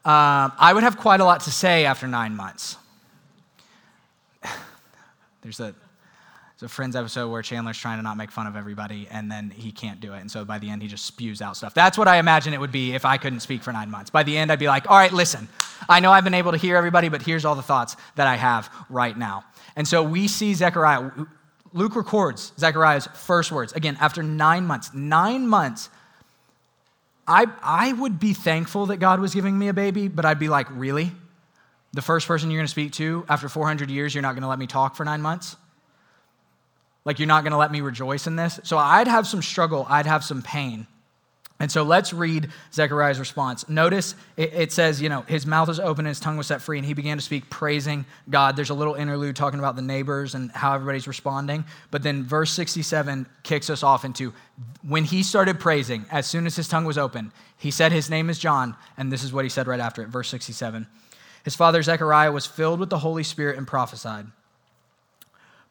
[0.04, 2.76] Uh, I would have quite a lot to say after nine months.
[5.42, 5.74] There's a
[6.60, 9.48] it's a Friends episode where Chandler's trying to not make fun of everybody, and then
[9.48, 10.18] he can't do it.
[10.18, 11.72] And so by the end, he just spews out stuff.
[11.72, 14.10] That's what I imagine it would be if I couldn't speak for nine months.
[14.10, 15.48] By the end, I'd be like, all right, listen,
[15.88, 18.36] I know I've been able to hear everybody, but here's all the thoughts that I
[18.36, 19.42] have right now.
[19.76, 21.10] And so we see Zechariah.
[21.72, 23.72] Luke records Zechariah's first words.
[23.72, 25.88] Again, after nine months, nine months,
[27.26, 30.48] I, I would be thankful that God was giving me a baby, but I'd be
[30.48, 31.12] like, really?
[31.92, 34.48] The first person you're going to speak to after 400 years, you're not going to
[34.48, 35.56] let me talk for nine months?
[37.04, 38.58] Like, you're not going to let me rejoice in this?
[38.64, 40.86] So I'd have some struggle, I'd have some pain.
[41.60, 43.68] And so let's read Zechariah's response.
[43.68, 46.62] Notice it, it, says, you know, his mouth was open and his tongue was set
[46.62, 48.56] free, and he began to speak, praising God.
[48.56, 51.66] There's a little interlude talking about the neighbors and how everybody's responding.
[51.90, 54.32] But then verse 67 kicks us off into
[54.82, 58.30] when he started praising, as soon as his tongue was open, he said, His name
[58.30, 58.74] is John.
[58.96, 60.86] And this is what he said right after it, verse 67.
[61.44, 64.26] His father Zechariah was filled with the Holy Spirit and prophesied.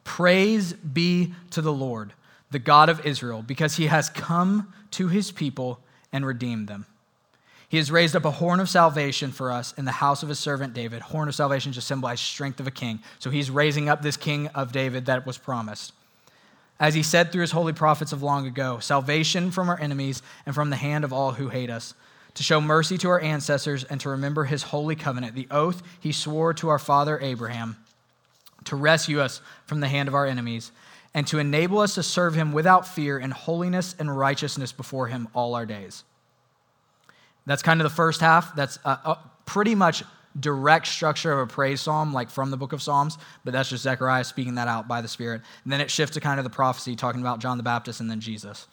[0.04, 2.14] Praise be to the Lord,
[2.52, 5.80] the God of Israel, because he has come to his people
[6.12, 6.86] and redeemed them.
[7.68, 10.40] He has raised up a horn of salvation for us in the house of his
[10.40, 11.04] servant David.
[11.04, 13.00] Horn of salvation just symbolizes strength of a king.
[13.20, 15.94] So he's raising up this king of David that was promised.
[16.80, 20.56] As he said through his holy prophets of long ago, salvation from our enemies and
[20.56, 21.94] from the hand of all who hate us,
[22.34, 26.12] to show mercy to our ancestors and to remember his holy covenant, the oath he
[26.12, 27.78] swore to our father Abraham
[28.66, 30.72] to rescue us from the hand of our enemies,
[31.14, 35.28] and to enable us to serve him without fear in holiness and righteousness before him
[35.34, 36.04] all our days.
[37.46, 38.56] That's kind of the first half.
[38.56, 40.04] That's a, a pretty much
[40.40, 43.84] direct structure of a praise psalm, like from the book of Psalms, but that's just
[43.84, 45.42] Zechariah speaking that out by the Spirit.
[45.64, 48.10] And then it shifts to kind of the prophecy, talking about John the Baptist and
[48.10, 48.68] then Jesus.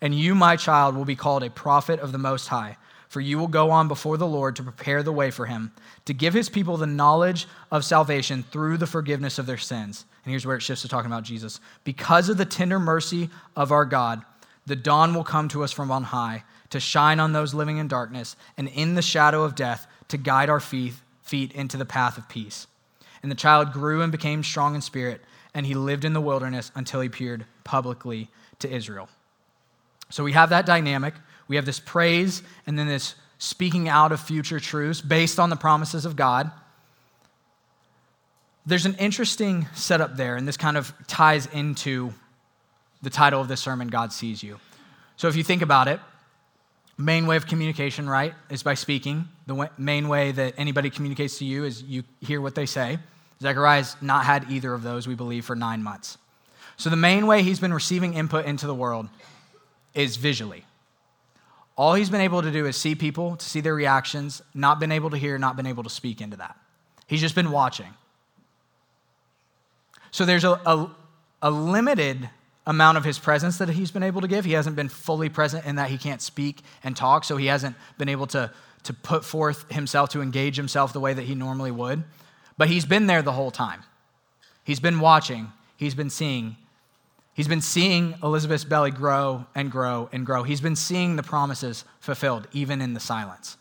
[0.00, 2.76] And you, my child, will be called a prophet of the Most High
[3.10, 5.72] for you will go on before the Lord to prepare the way for him,
[6.04, 10.04] to give his people the knowledge of salvation through the forgiveness of their sins.
[10.24, 11.60] And here's where it shifts to talking about Jesus.
[11.84, 14.22] Because of the tender mercy of our God,
[14.66, 17.88] the dawn will come to us from on high to shine on those living in
[17.88, 22.18] darkness and in the shadow of death to guide our feet, feet into the path
[22.18, 22.66] of peace.
[23.22, 25.20] And the child grew and became strong in spirit,
[25.54, 28.28] and he lived in the wilderness until he appeared publicly
[28.60, 29.08] to Israel.
[30.10, 31.14] So we have that dynamic
[31.50, 35.56] we have this praise and then this speaking out of future truths based on the
[35.56, 36.52] promises of God.
[38.66, 42.12] There's an interesting setup there, and this kind of ties into
[43.02, 44.58] the title of this sermon, God Sees You.
[45.16, 46.00] So if you think about it,
[46.98, 49.28] main way of communication, right, is by speaking.
[49.46, 52.98] The main way that anybody communicates to you is you hear what they say.
[53.40, 56.18] Zechariah's not had either of those, we believe, for nine months.
[56.76, 59.08] So the main way he's been receiving input into the world
[59.94, 60.64] is visually.
[61.76, 64.92] All he's been able to do is see people, to see their reactions, not been
[64.92, 66.56] able to hear, not been able to speak into that.
[67.06, 67.94] He's just been watching.
[70.10, 70.90] So there's a, a,
[71.42, 72.28] a limited
[72.66, 74.44] amount of his presence that he's been able to give.
[74.44, 77.76] He hasn't been fully present in that he can't speak and talk, so he hasn't
[77.98, 78.50] been able to,
[78.84, 82.04] to put forth himself, to engage himself the way that he normally would.
[82.58, 83.82] But he's been there the whole time.
[84.64, 86.56] He's been watching, he's been seeing,
[87.40, 90.42] He's been seeing Elizabeth's belly grow and grow and grow.
[90.42, 93.56] He's been seeing the promises fulfilled, even in the silence.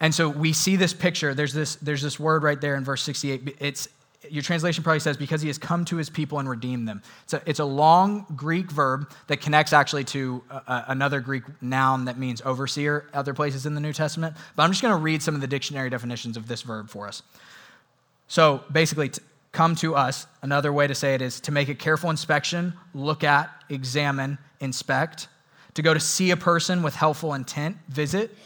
[0.00, 1.34] And so we see this picture.
[1.34, 3.56] There's this, there's this word right there in verse 68.
[3.60, 3.88] It's,
[4.30, 7.02] your translation probably says, because he has come to his people and redeemed them.
[7.24, 12.06] It's a, it's a long Greek verb that connects actually to a, another Greek noun
[12.06, 14.36] that means overseer, other places in the New Testament.
[14.54, 17.06] But I'm just going to read some of the dictionary definitions of this verb for
[17.08, 17.22] us.
[18.28, 19.10] So basically,
[19.52, 20.26] come to us.
[20.42, 25.28] Another way to say it is to make a careful inspection, look at, examine, inspect,
[25.74, 28.36] to go to see a person with helpful intent, visit,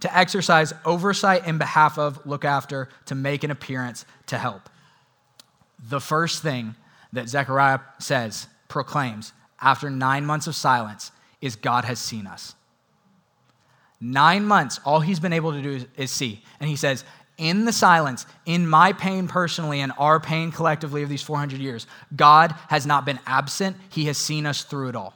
[0.00, 4.68] to exercise oversight in behalf of, look after, to make an appearance, to help.
[5.88, 6.74] The first thing
[7.12, 12.54] that Zechariah says, proclaims, after nine months of silence, is God has seen us.
[14.00, 16.42] Nine months, all he's been able to do is, see.
[16.58, 17.04] And he says,
[17.38, 21.86] in the silence, in my pain personally and our pain collectively of these 400 years,
[22.14, 23.76] God has not been absent.
[23.90, 25.14] He has seen us through it all.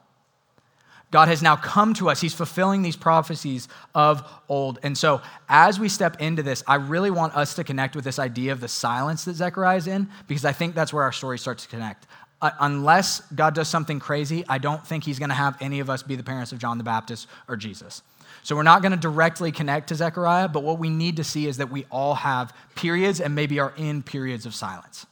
[1.12, 2.20] God has now come to us.
[2.20, 4.80] He's fulfilling these prophecies of old.
[4.82, 8.18] And so, as we step into this, I really want us to connect with this
[8.18, 11.38] idea of the silence that Zechariah is in, because I think that's where our story
[11.38, 12.06] starts to connect.
[12.42, 15.88] uh, unless God does something crazy, I don't think he's going to have any of
[15.88, 18.02] us be the parents of John the Baptist or Jesus.
[18.42, 21.46] So we're not going to directly connect to Zechariah, but what we need to see
[21.46, 25.06] is that we all have periods and maybe are in periods of silence,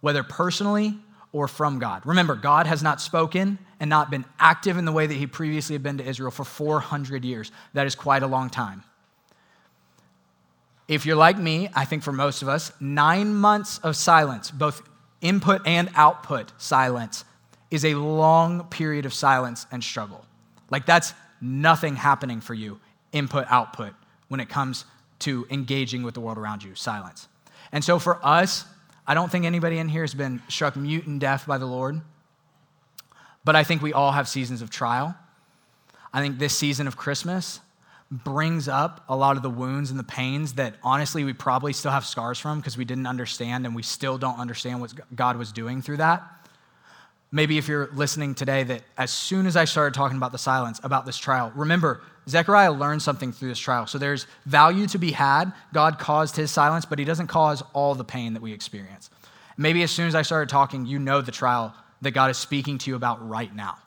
[0.00, 0.98] whether personally
[1.34, 2.06] or from God.
[2.06, 5.74] Remember, God has not spoken and not been active in the way that he previously
[5.74, 7.50] had been to Israel for 400 years.
[7.74, 8.84] That is quite a long time.
[10.86, 14.80] If you're like me, I think for most of us, nine months of silence, both
[15.20, 17.24] input and output silence,
[17.68, 20.24] is a long period of silence and struggle.
[20.70, 22.78] Like that's nothing happening for you,
[23.12, 23.92] input, output,
[24.28, 24.84] when it comes
[25.20, 27.26] to engaging with the world around you, silence.
[27.72, 28.66] And so for us,
[29.06, 32.00] I don't think anybody in here has been struck mute and deaf by the Lord,
[33.44, 35.14] but I think we all have seasons of trial.
[36.12, 37.60] I think this season of Christmas
[38.10, 41.90] brings up a lot of the wounds and the pains that honestly we probably still
[41.90, 45.52] have scars from because we didn't understand and we still don't understand what God was
[45.52, 46.22] doing through that.
[47.34, 50.80] Maybe if you're listening today, that as soon as I started talking about the silence,
[50.84, 53.88] about this trial, remember, Zechariah learned something through this trial.
[53.88, 55.52] So there's value to be had.
[55.72, 59.10] God caused his silence, but he doesn't cause all the pain that we experience.
[59.56, 62.78] Maybe as soon as I started talking, you know the trial that God is speaking
[62.78, 63.78] to you about right now.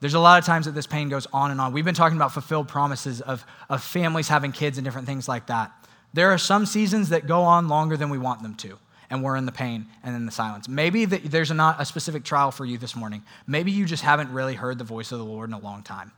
[0.00, 1.74] There's a lot of times that this pain goes on and on.
[1.74, 5.48] We've been talking about fulfilled promises of, of families having kids and different things like
[5.48, 5.70] that.
[6.14, 8.78] There are some seasons that go on longer than we want them to,
[9.10, 10.68] and we're in the pain and in the silence.
[10.68, 13.22] Maybe the, there's not a specific trial for you this morning.
[13.46, 16.12] Maybe you just haven't really heard the voice of the Lord in a long time.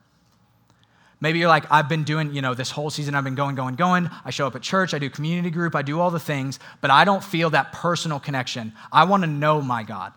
[1.23, 3.77] Maybe you're like, I've been doing, you know, this whole season, I've been going, going,
[3.77, 4.11] going.
[4.25, 6.91] I show up at church, I do community group, I do all the things, but
[6.91, 8.73] I don't feel that personal connection.
[8.91, 10.13] I want to know my God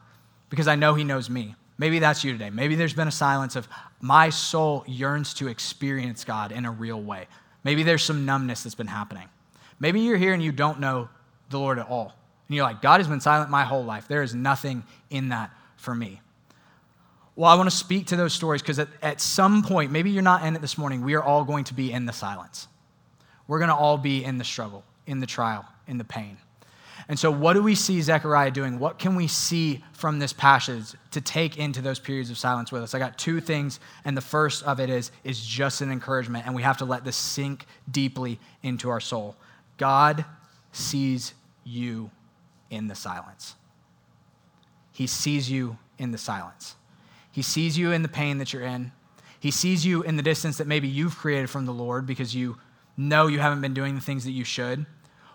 [0.49, 1.55] because I know He knows me.
[1.77, 2.49] Maybe that's you today.
[2.49, 3.67] Maybe there's been a silence of
[4.01, 7.27] my soul yearns to experience God in a real way.
[7.63, 9.29] Maybe there's some numbness that's been happening.
[9.79, 11.09] Maybe you're here and you don't know
[11.51, 12.14] the Lord at all.
[12.47, 14.07] And you're like, God has been silent my whole life.
[14.07, 16.21] There is nothing in that for me.
[17.35, 20.23] Well, I want to speak to those stories because at, at some point, maybe you're
[20.23, 22.67] not in it this morning, we are all going to be in the silence.
[23.47, 26.37] We're going to all be in the struggle, in the trial, in the pain.
[27.07, 28.79] And so, what do we see Zechariah doing?
[28.79, 32.81] What can we see from this passage to take into those periods of silence with
[32.81, 32.95] us?
[32.95, 36.55] I got two things, and the first of it is, is just an encouragement, and
[36.55, 39.35] we have to let this sink deeply into our soul.
[39.77, 40.25] God
[40.71, 42.09] sees you
[42.69, 43.55] in the silence.
[44.91, 46.75] He sees you in the silence.
[47.31, 48.91] He sees you in the pain that you're in.
[49.39, 52.57] He sees you in the distance that maybe you've created from the Lord because you
[52.97, 54.85] know you haven't been doing the things that you should.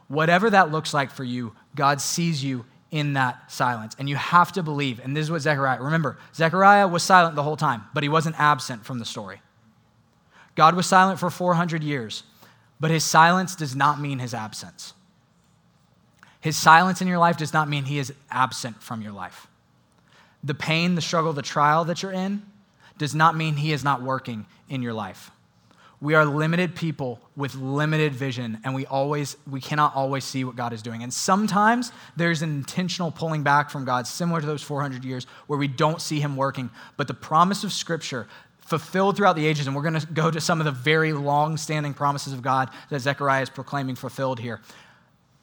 [0.08, 3.94] Whatever that looks like for you, God sees you in that silence.
[3.98, 7.42] And you have to believe, and this is what Zechariah, remember, Zechariah was silent the
[7.42, 9.40] whole time, but he wasn't absent from the story.
[10.56, 12.24] God was silent for 400 years,
[12.80, 14.94] but his silence does not mean his absence.
[16.40, 19.46] His silence in your life does not mean he is absent from your life.
[20.42, 22.42] The pain, the struggle, the trial that you're in
[22.96, 25.30] does not mean he is not working in your life.
[26.00, 30.56] We are limited people with limited vision, and we always we cannot always see what
[30.56, 31.02] God is doing.
[31.02, 35.58] And sometimes there's an intentional pulling back from God, similar to those 400 years, where
[35.58, 36.70] we don't see Him working.
[36.96, 38.28] But the promise of Scripture,
[38.60, 41.92] fulfilled throughout the ages, and we're going to go to some of the very long-standing
[41.92, 44.60] promises of God that Zechariah is proclaiming fulfilled here.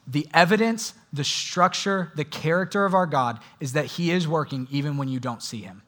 [0.08, 4.98] The evidence, the structure, the character of our God is that He is working even
[4.98, 5.82] when you don't see Him.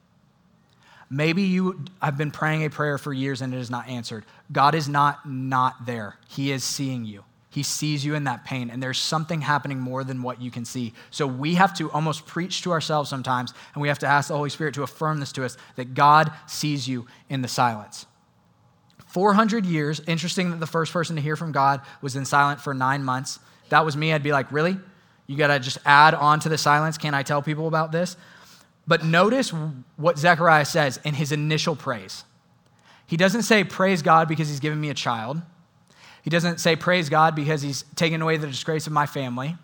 [1.08, 4.24] Maybe you have been praying a prayer for years and it is not answered.
[4.52, 6.18] God is not not there.
[6.28, 7.24] He is seeing you.
[7.50, 10.64] He sees you in that pain, and there's something happening more than what you can
[10.64, 10.92] see.
[11.10, 14.36] So we have to almost preach to ourselves sometimes, and we have to ask the
[14.36, 18.06] Holy Spirit to affirm this to us that God sees you in the silence.
[19.08, 22.72] 400 years, interesting that the first person to hear from God was in silent for
[22.72, 23.40] nine months.
[23.70, 24.78] That was me, I'd be like, really?
[25.26, 26.98] You got to just add on to the silence?
[26.98, 28.16] Can I tell people about this?
[28.86, 29.52] But notice
[29.96, 32.24] what Zechariah says in his initial praise.
[33.06, 35.42] He doesn't say, Praise God because he's given me a child.
[36.22, 39.56] He doesn't say, Praise God because he's taken away the disgrace of my family.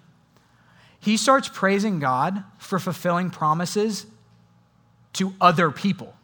[0.99, 4.07] He starts praising God for fulfilling promises
[5.13, 6.16] to other people.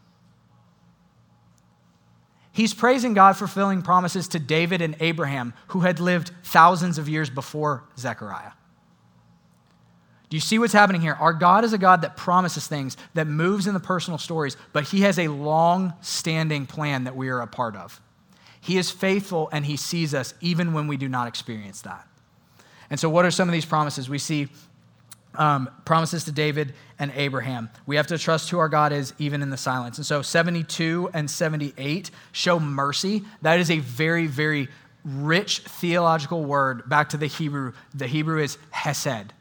[2.53, 7.09] He's praising God for fulfilling promises to David and Abraham, who had lived thousands of
[7.09, 8.53] years before Zechariah.
[10.29, 11.15] Do you see what's happening here?
[11.15, 14.85] Our God is a God that promises things, that moves in the personal stories, but
[14.85, 18.01] He has a long standing plan that we are a part of.
[18.61, 22.07] He is faithful and He sees us even when we do not experience that.
[22.89, 24.09] And so, what are some of these promises?
[24.09, 24.49] We see
[25.35, 27.71] um, promises to David and Abraham.
[27.87, 29.99] We have to trust who our God is even in the silence.
[29.99, 33.23] And so, 72 and 78 show mercy.
[33.43, 34.69] That is a very, very
[35.05, 37.73] rich theological word back to the Hebrew.
[37.95, 39.33] The Hebrew is hesed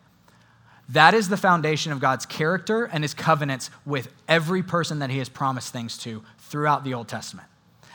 [0.90, 5.20] That is the foundation of God's character and his covenants with every person that he
[5.20, 7.48] has promised things to throughout the Old Testament.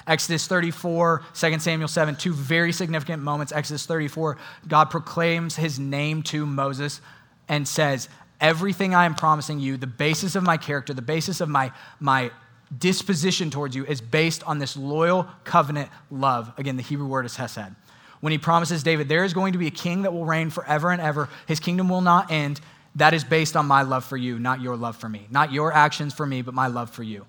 [0.06, 3.52] Exodus 34, 2 Samuel 7, two very significant moments.
[3.52, 7.00] Exodus 34, God proclaims his name to Moses
[7.48, 8.08] and says,
[8.40, 12.30] Everything I am promising you, the basis of my character, the basis of my, my
[12.78, 16.52] disposition towards you is based on this loyal covenant love.
[16.58, 17.74] Again, the Hebrew word is hesed.
[18.20, 20.90] When he promises David, there is going to be a king that will reign forever
[20.90, 22.60] and ever, his kingdom will not end.
[22.96, 25.26] That is based on my love for you, not your love for me.
[25.30, 27.26] Not your actions for me, but my love for you.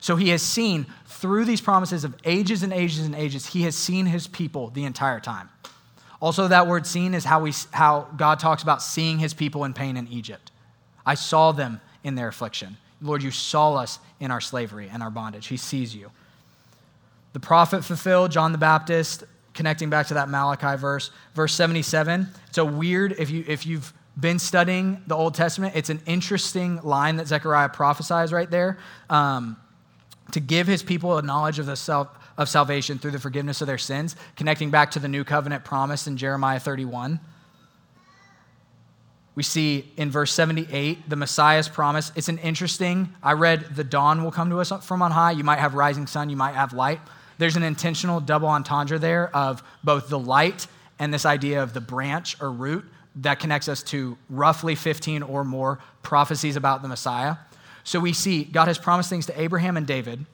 [0.00, 3.74] So he has seen through these promises of ages and ages and ages, he has
[3.74, 5.50] seen his people the entire time.
[6.20, 9.72] Also, that word seen is how, we, how God talks about seeing his people in
[9.72, 10.50] pain in Egypt.
[11.06, 12.76] I saw them in their affliction.
[13.00, 15.46] Lord, you saw us in our slavery and our bondage.
[15.46, 16.10] He sees you.
[17.34, 22.26] The prophet fulfilled, John the Baptist, connecting back to that Malachi verse, verse 77.
[22.48, 26.80] It's a weird, if, you, if you've been studying the Old Testament, it's an interesting
[26.82, 28.78] line that Zechariah prophesies right there.
[29.08, 29.56] Um,
[30.32, 33.66] to give his people a knowledge of the self, of salvation through the forgiveness of
[33.66, 37.20] their sins, connecting back to the new covenant promise in Jeremiah 31.
[39.34, 42.10] We see in verse 78 the Messiah's promise.
[42.16, 45.32] It's an interesting, I read, the dawn will come to us from on high.
[45.32, 47.00] You might have rising sun, you might have light.
[47.38, 50.66] There's an intentional double entendre there of both the light
[50.98, 52.84] and this idea of the branch or root
[53.16, 57.36] that connects us to roughly 15 or more prophecies about the Messiah.
[57.84, 60.26] So we see God has promised things to Abraham and David.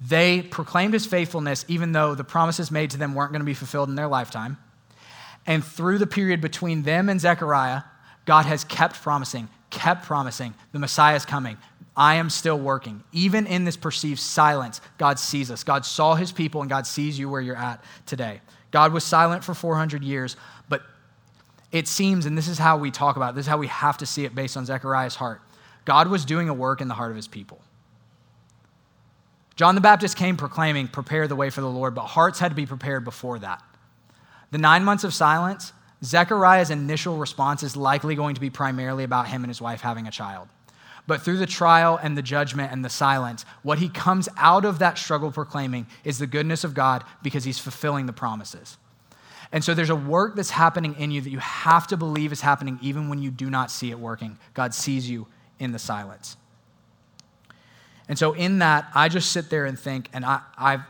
[0.00, 3.54] They proclaimed his faithfulness, even though the promises made to them weren't going to be
[3.54, 4.58] fulfilled in their lifetime.
[5.46, 7.82] And through the period between them and Zechariah,
[8.24, 11.56] God has kept promising, kept promising, the Messiah is coming.
[11.96, 13.02] I am still working.
[13.12, 15.64] Even in this perceived silence, God sees us.
[15.64, 18.40] God saw his people, and God sees you where you're at today.
[18.70, 20.36] God was silent for 400 years,
[20.68, 20.82] but
[21.72, 23.98] it seems, and this is how we talk about it, this is how we have
[23.98, 25.40] to see it based on Zechariah's heart.
[25.84, 27.60] God was doing a work in the heart of his people.
[29.58, 32.54] John the Baptist came proclaiming, Prepare the way for the Lord, but hearts had to
[32.54, 33.60] be prepared before that.
[34.52, 35.72] The nine months of silence,
[36.04, 40.06] Zechariah's initial response is likely going to be primarily about him and his wife having
[40.06, 40.46] a child.
[41.08, 44.78] But through the trial and the judgment and the silence, what he comes out of
[44.78, 48.78] that struggle proclaiming is the goodness of God because he's fulfilling the promises.
[49.50, 52.42] And so there's a work that's happening in you that you have to believe is
[52.42, 54.38] happening even when you do not see it working.
[54.54, 55.26] God sees you
[55.58, 56.36] in the silence.
[58.08, 60.80] And so, in that, I just sit there and think, and I, I've,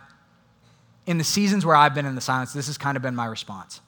[1.06, 3.26] in the seasons where I've been in the silence, this has kind of been my
[3.26, 3.80] response.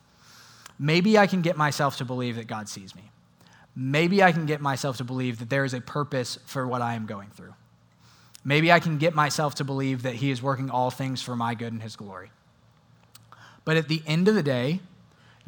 [0.78, 3.10] Maybe I can get myself to believe that God sees me.
[3.76, 6.94] Maybe I can get myself to believe that there is a purpose for what I
[6.94, 7.54] am going through.
[8.44, 11.54] Maybe I can get myself to believe that He is working all things for my
[11.54, 12.30] good and His glory.
[13.64, 14.80] But at the end of the day,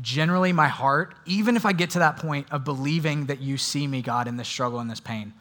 [0.01, 3.87] generally my heart, even if I get to that point of believing that you see
[3.87, 5.33] me, God, in this struggle and this pain,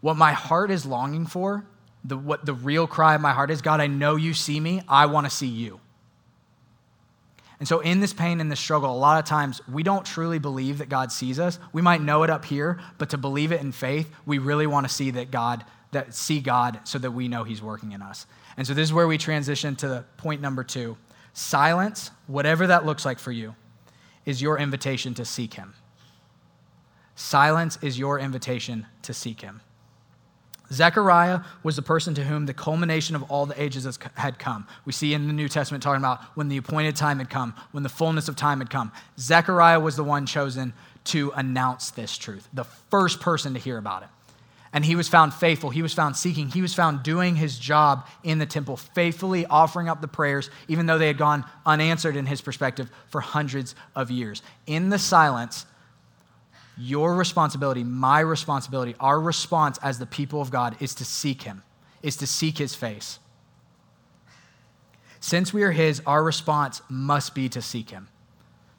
[0.00, 1.66] what my heart is longing for,
[2.04, 4.82] the, what the real cry of my heart is, God, I know you see me.
[4.88, 5.80] I want to see you.
[7.58, 10.38] And so, in this pain and this struggle, a lot of times we don't truly
[10.38, 11.58] believe that God sees us.
[11.72, 14.86] We might know it up here, but to believe it in faith, we really want
[14.86, 18.26] to see that God, that see God so that we know He's working in us.
[18.56, 20.96] And so, this is where we transition to point number two
[21.32, 23.56] silence, whatever that looks like for you
[24.28, 25.72] is your invitation to seek him.
[27.14, 29.62] Silence is your invitation to seek him.
[30.72, 34.66] Zechariah was the person to whom the culmination of all the ages had come.
[34.84, 37.82] We see in the New Testament talking about when the appointed time had come, when
[37.82, 38.92] the fullness of time had come.
[39.18, 44.02] Zechariah was the one chosen to announce this truth, the first person to hear about
[44.02, 44.08] it.
[44.70, 45.70] And he was found faithful.
[45.70, 46.48] He was found seeking.
[46.48, 50.84] He was found doing his job in the temple, faithfully offering up the prayers, even
[50.84, 54.42] though they had gone unanswered in his perspective for hundreds of years.
[54.66, 55.64] In the silence,
[56.78, 61.62] your responsibility, my responsibility, our response as the people of God is to seek him,
[62.02, 63.18] is to seek his face.
[65.20, 68.08] Since we are his, our response must be to seek him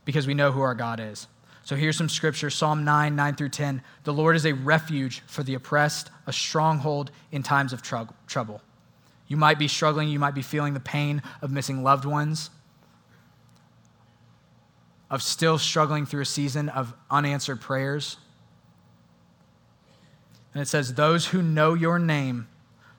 [0.05, 1.27] because we know who our God is.
[1.63, 3.83] So here's some scripture Psalm 9, 9 through 10.
[4.05, 8.61] The Lord is a refuge for the oppressed, a stronghold in times of trouble.
[9.27, 12.49] You might be struggling, you might be feeling the pain of missing loved ones,
[15.09, 18.17] of still struggling through a season of unanswered prayers.
[20.53, 22.47] And it says, Those who know your name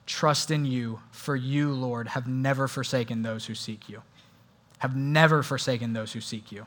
[0.05, 4.01] trust in you, for you, Lord, have never forsaken those who seek you.
[4.79, 6.65] Have never forsaken those who seek you.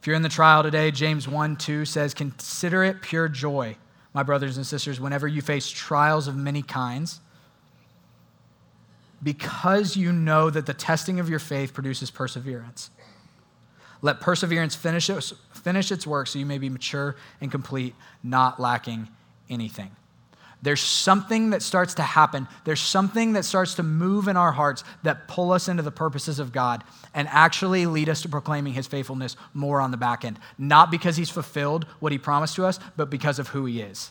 [0.00, 3.76] If you're in the trial today, James 1 2 says, Consider it pure joy,
[4.12, 7.20] my brothers and sisters, whenever you face trials of many kinds,
[9.22, 12.90] because you know that the testing of your faith produces perseverance.
[14.02, 18.60] Let perseverance finish its, finish its work so you may be mature and complete, not
[18.60, 19.08] lacking
[19.48, 19.90] anything.
[20.62, 22.48] There's something that starts to happen.
[22.64, 26.38] There's something that starts to move in our hearts that pull us into the purposes
[26.38, 26.82] of God
[27.14, 30.38] and actually lead us to proclaiming his faithfulness more on the back end.
[30.58, 34.10] Not because he's fulfilled what he promised to us, but because of who he is.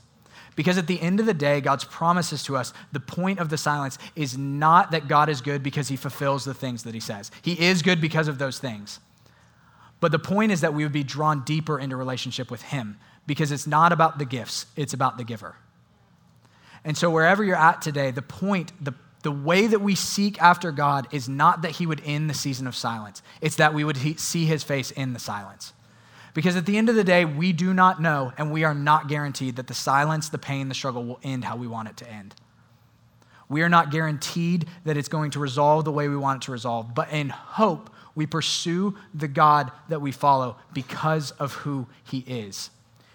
[0.56, 3.58] Because at the end of the day, God's promises to us, the point of the
[3.58, 7.32] silence is not that God is good because he fulfills the things that he says.
[7.42, 9.00] He is good because of those things.
[10.00, 13.52] But the point is that we would be drawn deeper into relationship with him because
[13.52, 15.56] it's not about the gifts, it's about the giver.
[16.84, 18.94] And so, wherever you're at today, the point, the,
[19.24, 22.68] the way that we seek after God is not that He would end the season
[22.68, 25.74] of silence, it's that we would he, see His face in the silence.
[26.36, 29.08] Because at the end of the day, we do not know, and we are not
[29.08, 32.10] guaranteed that the silence, the pain, the struggle will end how we want it to
[32.10, 32.36] end.
[33.48, 36.52] We are not guaranteed that it's going to resolve the way we want it to
[36.52, 42.20] resolve, but in hope, we pursue the God that we follow because of who He
[42.20, 42.70] is.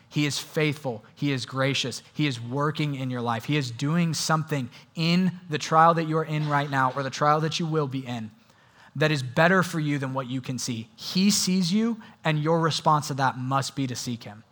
[0.08, 1.04] He is faithful.
[1.14, 2.02] He is gracious.
[2.12, 3.44] He is working in your life.
[3.44, 7.10] He is doing something in the trial that you are in right now or the
[7.10, 8.30] trial that you will be in
[8.96, 10.88] that is better for you than what you can see.
[10.96, 14.42] He sees you, and your response to that must be to seek Him.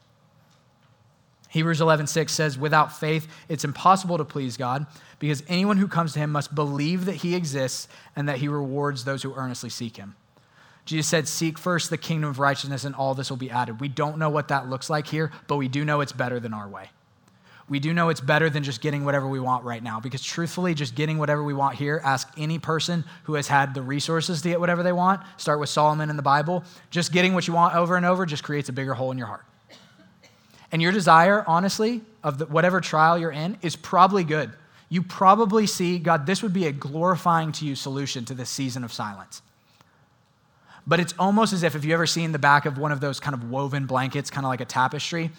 [1.49, 4.87] Hebrews 11:6 says, "Without faith, it's impossible to please God,
[5.19, 9.05] because anyone who comes to him must believe that he exists and that he rewards
[9.05, 10.15] those who earnestly seek him."
[10.89, 13.79] Jesus said, Seek first the kingdom of righteousness, and all this will be added.
[13.79, 16.55] We don't know what that looks like here, but we do know it's better than
[16.55, 16.89] our way.
[17.69, 20.73] We do know it's better than just getting whatever we want right now, because truthfully,
[20.73, 24.49] just getting whatever we want here, ask any person who has had the resources to
[24.49, 25.21] get whatever they want.
[25.37, 26.65] Start with Solomon in the Bible.
[26.89, 29.27] Just getting what you want over and over just creates a bigger hole in your
[29.27, 29.45] heart.
[30.73, 34.53] And your desire, honestly, of the, whatever trial you're in is probably good.
[34.89, 38.85] You probably see, God, this would be a glorifying to you solution to this season
[38.85, 39.43] of silence
[40.89, 43.21] but it's almost as if if you ever seen the back of one of those
[43.21, 45.31] kind of woven blankets, kind of like a tapestry,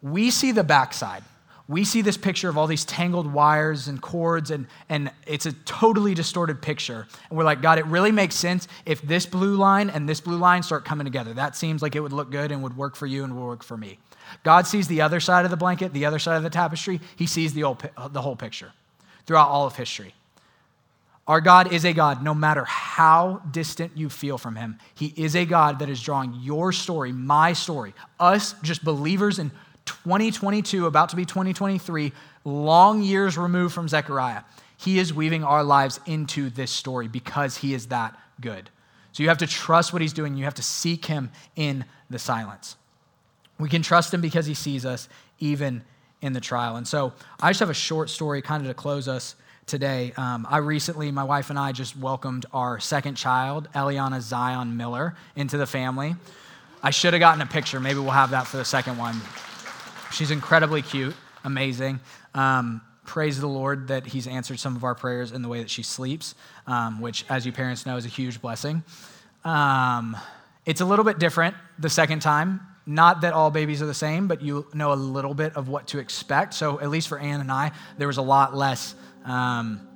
[0.00, 1.24] we see the backside.
[1.66, 5.52] We see this picture of all these tangled wires and cords, and, and it's a
[5.52, 7.06] totally distorted picture.
[7.28, 10.38] And we're like, God, it really makes sense if this blue line and this blue
[10.38, 11.34] line start coming together.
[11.34, 13.64] That seems like it would look good and would work for you and would work
[13.64, 13.98] for me.
[14.44, 17.00] God sees the other side of the blanket, the other side of the tapestry.
[17.16, 18.72] He sees the, old, the whole picture
[19.26, 20.14] throughout all of history.
[21.32, 24.78] Our God is a God, no matter how distant you feel from Him.
[24.94, 29.50] He is a God that is drawing your story, my story, us, just believers in
[29.86, 32.12] 2022, about to be 2023,
[32.44, 34.42] long years removed from Zechariah.
[34.76, 38.68] He is weaving our lives into this story because He is that good.
[39.12, 40.36] So you have to trust what He's doing.
[40.36, 42.76] You have to seek Him in the silence.
[43.58, 45.08] We can trust Him because He sees us
[45.38, 45.82] even
[46.20, 46.76] in the trial.
[46.76, 49.34] And so I just have a short story kind of to close us
[49.66, 50.12] today.
[50.16, 55.16] Um, I recently, my wife and I just welcomed our second child, Eliana Zion Miller,
[55.36, 56.14] into the family.
[56.82, 57.80] I should have gotten a picture.
[57.80, 59.20] Maybe we'll have that for the second one.
[60.12, 62.00] She's incredibly cute, amazing.
[62.34, 65.70] Um, praise the Lord that He's answered some of our prayers in the way that
[65.70, 66.34] she sleeps,
[66.66, 68.82] um, which, as you parents know, is a huge blessing.
[69.44, 70.16] Um,
[70.66, 72.60] it's a little bit different the second time.
[72.84, 75.86] Not that all babies are the same, but you know a little bit of what
[75.88, 76.52] to expect.
[76.52, 79.88] So, at least for Anne and I, there was a lot less um,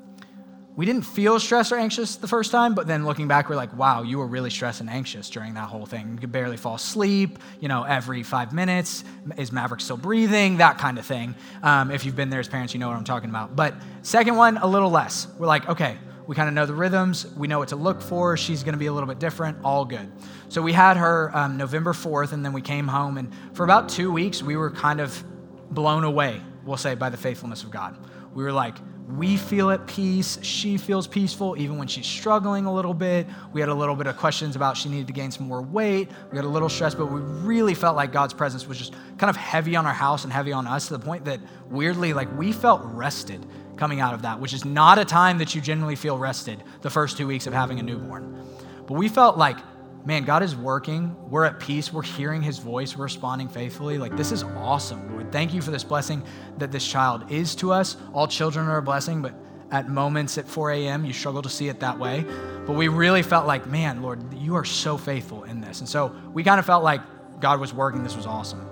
[0.77, 3.75] we didn't feel stressed or anxious the first time, but then looking back, we're like,
[3.75, 6.13] wow, you were really stressed and anxious during that whole thing.
[6.13, 9.03] You could barely fall asleep, you know, every five minutes.
[9.39, 10.59] Is Maverick still breathing?
[10.59, 11.35] That kind of thing.
[11.63, 13.57] Um, if you've been there as parents, you know what I'm talking about.
[13.57, 15.29] But second one, a little less.
[15.39, 15.97] We're like, okay,
[16.27, 17.27] we kind of know the rhythms.
[17.37, 18.37] We know what to look for.
[18.37, 19.57] She's going to be a little bit different.
[19.65, 20.13] All good.
[20.51, 23.17] So we had her um, November 4th, and then we came home.
[23.17, 25.25] And for about two weeks, we were kind of
[25.71, 27.97] blown away, we'll say, by the faithfulness of God.
[28.35, 28.77] We were like,
[29.09, 30.39] we feel at peace.
[30.43, 33.27] She feels peaceful even when she's struggling a little bit.
[33.53, 36.11] We had a little bit of questions about she needed to gain some more weight.
[36.33, 39.31] We had a little stress, but we really felt like God's presence was just kind
[39.31, 41.41] of heavy on our house and heavy on us to the point that
[41.71, 43.47] weirdly, like we felt rested
[43.77, 46.91] coming out of that, which is not a time that you generally feel rested the
[46.91, 48.45] first two weeks of having a newborn.
[48.87, 49.59] But we felt like
[50.07, 51.17] man, God is working.
[51.29, 51.93] We're at peace.
[51.93, 52.97] We're hearing his voice.
[52.97, 53.99] We're responding faithfully.
[53.99, 55.13] Like, this is awesome.
[55.13, 56.23] Lord, thank you for this blessing
[56.59, 57.97] that this child is to us.
[58.15, 59.35] All children are a blessing, but
[59.73, 62.25] at moments at 4 a.m., you struggle to see it that way.
[62.67, 65.81] But we really felt like, man, Lord, you are so faithful in this.
[65.81, 67.01] And so we kind of felt like
[67.41, 68.05] God was working.
[68.05, 68.65] This was awesome.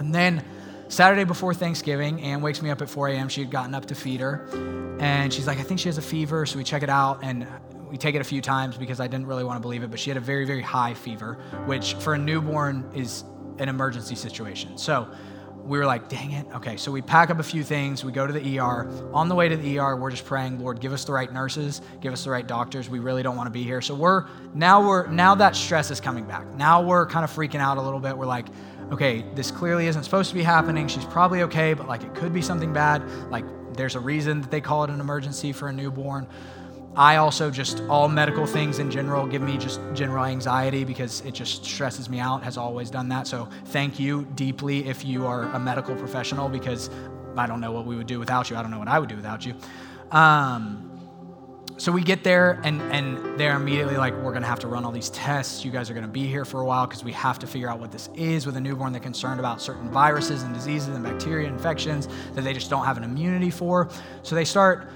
[0.00, 0.44] And then
[0.88, 3.28] Saturday before Thanksgiving, Anne wakes me up at 4 a.m.
[3.28, 4.48] She had gotten up to feed her.
[4.98, 6.46] And she's like, I think she has a fever.
[6.46, 7.20] So we check it out.
[7.22, 7.46] And
[7.90, 9.98] we take it a few times because I didn't really want to believe it, but
[9.98, 11.34] she had a very, very high fever,
[11.66, 13.24] which for a newborn is
[13.58, 14.78] an emergency situation.
[14.78, 15.08] So
[15.64, 16.46] we were like, dang it.
[16.54, 18.02] Okay, so we pack up a few things.
[18.02, 18.88] We go to the ER.
[19.12, 21.82] On the way to the ER, we're just praying, Lord, give us the right nurses,
[22.00, 22.88] give us the right doctors.
[22.88, 23.82] We really don't want to be here.
[23.82, 26.46] So we're now we're now that stress is coming back.
[26.54, 28.16] Now we're kind of freaking out a little bit.
[28.16, 28.46] We're like,
[28.92, 30.88] okay, this clearly isn't supposed to be happening.
[30.88, 33.06] She's probably okay, but like it could be something bad.
[33.30, 36.26] Like there's a reason that they call it an emergency for a newborn.
[36.96, 41.32] I also just, all medical things in general give me just general anxiety because it
[41.32, 43.26] just stresses me out, has always done that.
[43.26, 46.90] So thank you deeply if you are a medical professional because
[47.36, 48.56] I don't know what we would do without you.
[48.56, 49.54] I don't know what I would do without you.
[50.10, 50.88] Um,
[51.78, 54.84] so we get there and, and they're immediately like we're going to have to run
[54.84, 57.12] all these tests you guys are going to be here for a while because we
[57.12, 60.42] have to figure out what this is with a newborn they're concerned about certain viruses
[60.42, 63.88] and diseases and bacteria infections that they just don't have an immunity for
[64.24, 64.88] so they start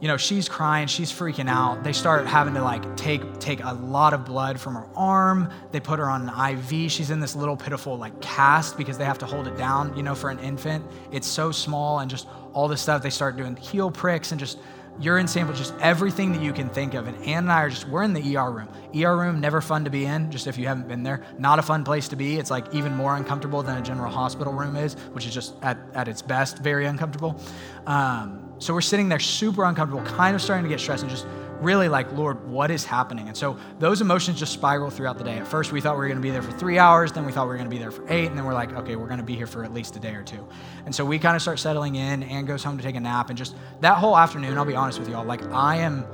[0.00, 1.84] you know she's crying she's freaking out.
[1.84, 5.50] They start having to like take take a lot of blood from her arm.
[5.72, 9.04] They put her on an iv she's in this little pitiful like cast because they
[9.04, 10.84] have to hold it down you know for an infant.
[11.12, 13.02] It's so small and just all this stuff.
[13.02, 14.58] They start doing heel pricks and just
[14.98, 17.06] urine samples just everything that you can think of.
[17.06, 18.68] And ann and i are just we're in the er room.
[18.94, 21.24] Er room never fun to be in just if you haven't been there.
[21.38, 22.38] Not a fun place to be.
[22.38, 25.78] It's like even more uncomfortable than a general hospital room is which is just at,
[25.94, 27.38] at its best very uncomfortable.
[27.86, 31.26] Um, so we're sitting there super uncomfortable, kind of starting to get stressed Ann just
[31.60, 33.28] really like, Lord, what is happening?
[33.28, 35.38] And so those emotions just spiral throughout the day.
[35.38, 37.12] At first, we thought we were going to be there for three hours.
[37.12, 38.26] Then we thought we were going to be there for eight.
[38.26, 40.14] And then we're like, okay, we're going to be here for at least a day
[40.14, 40.46] or two.
[40.84, 42.22] And so we kind of start settling in.
[42.22, 43.30] and goes home to take a nap.
[43.30, 46.06] And just that whole afternoon, I'll be honest with y'all, like I am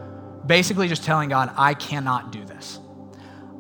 [0.47, 2.81] basically just telling God, I cannot do this.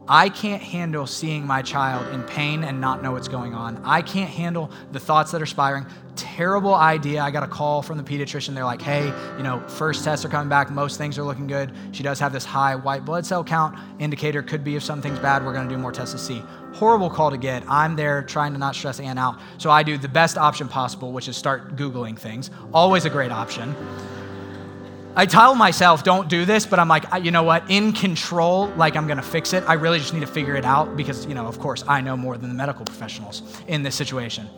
[0.09, 3.83] I can't handle seeing my child in pain and not know what's going on.
[3.85, 5.87] I can't handle the thoughts that are spiraling.
[6.37, 7.23] Terrible idea.
[7.23, 8.55] I got a call from the pediatrician.
[8.55, 9.07] They're like, hey,
[9.39, 10.71] you know, first tests are coming back.
[10.71, 11.73] Most things are looking good.
[11.93, 14.43] She does have this high white blood cell count indicator.
[14.43, 16.43] Could be if something's bad, we're going to do more tests to see.
[16.75, 17.65] Horrible call to get.
[17.71, 19.41] I'm there trying to not stress Ann out.
[19.57, 22.51] So I do the best option possible, which is start Googling things.
[22.71, 23.75] Always a great option.
[25.17, 27.71] I tell myself, don't do this, but I'm like, you know what?
[27.71, 29.65] In control, like I'm gonna fix it.
[29.67, 32.15] I really just need to figure it out because, you know, of course, I know
[32.15, 34.51] more than the medical professionals in this situation.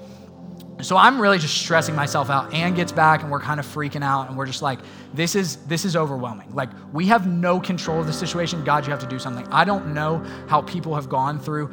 [0.81, 2.55] So I'm really just stressing myself out.
[2.55, 4.79] Ann gets back and we're kind of freaking out and we're just like,
[5.13, 6.55] this is this is overwhelming.
[6.55, 8.63] Like we have no control of the situation.
[8.63, 9.47] God, you have to do something.
[9.49, 11.71] I don't know how people have gone through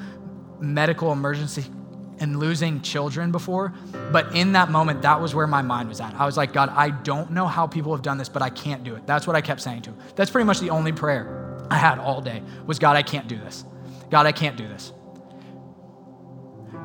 [0.60, 1.66] medical emergency
[2.20, 3.74] and losing children before.
[4.12, 6.14] But in that moment, that was where my mind was at.
[6.16, 8.84] I was like, God, I don't know how people have done this, but I can't
[8.84, 9.06] do it.
[9.06, 10.00] That's what I kept saying to him.
[10.16, 13.38] That's pretty much the only prayer I had all day was, God, I can't do
[13.38, 13.66] this.
[14.10, 14.94] God, I can't do this.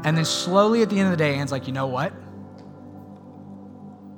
[0.05, 2.13] And then slowly at the end of the day, Anne's like, you know what?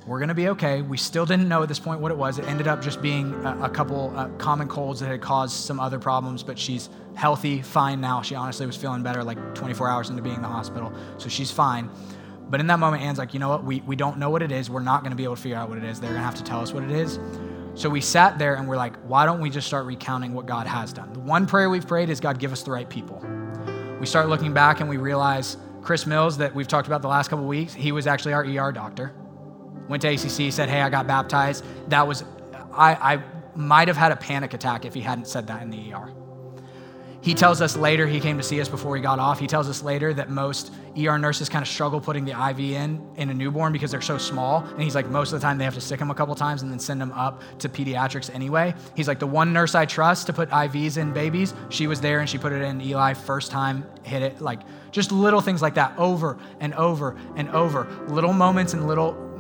[0.07, 0.83] We're going to be okay.
[0.83, 2.39] We still didn't know at this point what it was.
[2.39, 5.79] It ended up just being a, a couple uh, common colds that had caused some
[5.79, 8.21] other problems, but she's healthy, fine now.
[8.21, 11.53] She honestly was feeling better like 24 hours into being in the hospital, so she's
[11.53, 11.89] fine.
[12.51, 13.65] But in that moment, Anne's like, you know what?
[13.65, 14.69] We, we don't know what it is.
[14.69, 16.01] We're not going to be able to figure out what it is.
[16.01, 17.19] They're going to have to tell us what it is.
[17.75, 20.67] So we sat there and we're like, why don't we just start recounting what God
[20.67, 21.13] has done?
[21.13, 23.25] The one prayer we've prayed is, God, give us the right people.
[23.99, 27.29] We start looking back and we realize Chris Mills, that we've talked about the last
[27.29, 29.13] couple weeks, he was actually our ER doctor
[29.89, 31.65] went to ACC, said, Hey, I got baptized.
[31.89, 32.25] That was,
[32.73, 33.23] I, I
[33.55, 36.13] might have had a panic attack if he hadn't said that in the ER.
[37.21, 39.39] He tells us later, he came to see us before he got off.
[39.39, 43.01] He tells us later that most ER nurses kind of struggle putting the IV in
[43.17, 44.65] in a newborn because they're so small.
[44.65, 46.63] And he's like, most of the time they have to stick them a couple times
[46.63, 48.75] and then send them up to pediatrics anyway.
[48.97, 52.19] He's like, the one nurse I trust to put IVs in babies, she was there
[52.19, 54.41] and she put it in Eli first time, hit it.
[54.41, 54.61] Like
[54.93, 57.89] just little things like that over and over and over.
[58.07, 59.31] Little moments and little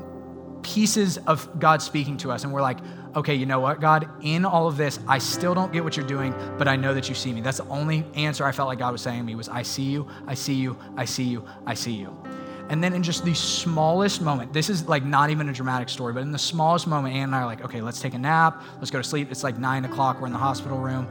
[0.62, 2.78] pieces of God speaking to us, and we're like,
[3.14, 6.07] okay, you know what, God, in all of this, I still don't get what you're
[6.07, 7.42] doing, but I know that you see me.
[7.42, 9.82] That's the only answer I felt like God was saying to me was, I see
[9.82, 12.16] you, I see you, I see you, I see you.
[12.70, 16.14] And then in just the smallest moment, this is like not even a dramatic story,
[16.14, 18.62] but in the smallest moment, Ann and I are like, okay, let's take a nap,
[18.78, 19.30] let's go to sleep.
[19.30, 21.07] It's like nine o'clock, we're in the hospital room.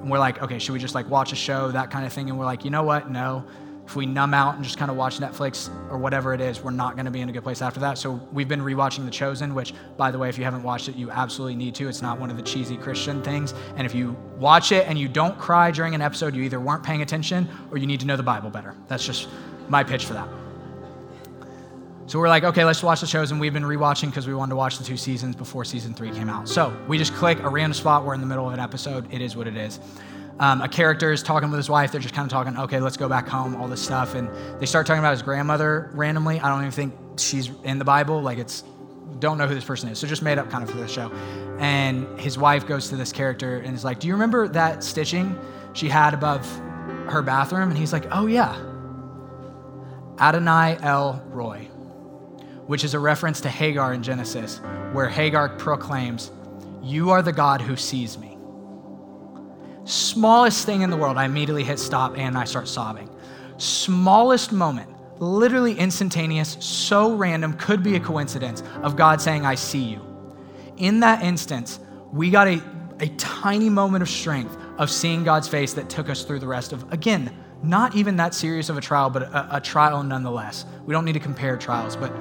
[0.00, 2.30] And we're like, okay, should we just like watch a show, that kind of thing?
[2.30, 3.10] And we're like, you know what?
[3.10, 3.44] No
[3.86, 6.70] if we numb out and just kind of watch Netflix or whatever it is, we're
[6.70, 7.98] not going to be in a good place after that.
[7.98, 10.96] So we've been rewatching The Chosen, which, by the way, if you haven't watched it,
[10.96, 11.88] you absolutely need to.
[11.88, 13.52] It's not one of the cheesy Christian things.
[13.76, 16.82] And if you watch it and you don't cry during an episode, you either weren't
[16.82, 18.74] paying attention or you need to know the Bible better.
[18.88, 19.28] That's just
[19.68, 20.28] my pitch for that.
[22.06, 23.38] So we're like, okay, let's watch The Chosen.
[23.38, 26.28] We've been rewatching because we wanted to watch the two seasons before season three came
[26.28, 26.48] out.
[26.48, 28.04] So we just click a random spot.
[28.04, 29.12] We're in the middle of an episode.
[29.12, 29.80] It is what it is
[30.40, 31.92] um, a character is talking with his wife.
[31.92, 34.14] They're just kind of talking, okay, let's go back home, all this stuff.
[34.14, 34.28] And
[34.60, 36.40] they start talking about his grandmother randomly.
[36.40, 38.20] I don't even think she's in the Bible.
[38.20, 38.64] Like, it's,
[39.20, 39.98] don't know who this person is.
[39.98, 41.10] So just made up kind of for the show.
[41.60, 45.38] And his wife goes to this character and is like, do you remember that stitching
[45.72, 46.44] she had above
[47.08, 47.70] her bathroom?
[47.70, 48.56] And he's like, oh, yeah.
[50.18, 51.68] Adonai El Roi.
[52.66, 54.60] which is a reference to Hagar in Genesis,
[54.92, 56.30] where Hagar proclaims,
[56.82, 58.33] You are the God who sees me.
[59.84, 63.10] Smallest thing in the world, I immediately hit stop and I start sobbing.
[63.58, 69.82] Smallest moment, literally instantaneous, so random, could be a coincidence of God saying, I see
[69.82, 70.00] you.
[70.78, 71.80] In that instance,
[72.12, 72.62] we got a,
[73.00, 76.72] a tiny moment of strength of seeing God's face that took us through the rest
[76.72, 80.64] of, again, not even that serious of a trial, but a, a trial nonetheless.
[80.84, 82.12] We don't need to compare trials, but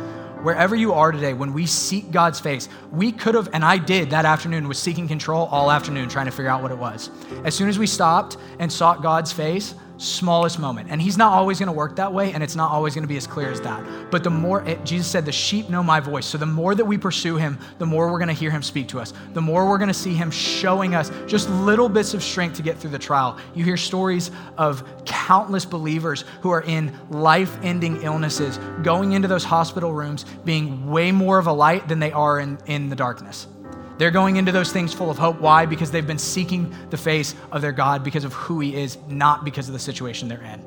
[0.44, 4.10] wherever you are today, when we seek God's face, we could have, and I did
[4.12, 7.10] that afternoon, was seeking control all afternoon trying to figure out what it was.
[7.44, 10.90] As soon as we stopped and sought God's face, smallest moment.
[10.90, 13.08] And he's not always going to work that way, and it's not always going to
[13.08, 14.12] be as clear as that.
[14.12, 16.26] But the more, it, Jesus said, the sheep know my voice.
[16.26, 18.88] So the more that we pursue him, the more we're going to hear him speak
[18.90, 19.14] to us.
[19.34, 22.62] The more we're going to see him showing us just little bits of strength to
[22.62, 23.38] get through the trial.
[23.54, 29.44] You hear stories of countless believers who are in life ending illnesses, going into those
[29.44, 33.48] hospital rooms, being way more of a light than they are in, in the darkness.
[33.98, 35.40] They're going into those things full of hope.
[35.40, 35.66] Why?
[35.66, 39.46] Because they've been seeking the face of their God because of who He is, not
[39.46, 40.64] because of the situation they're in.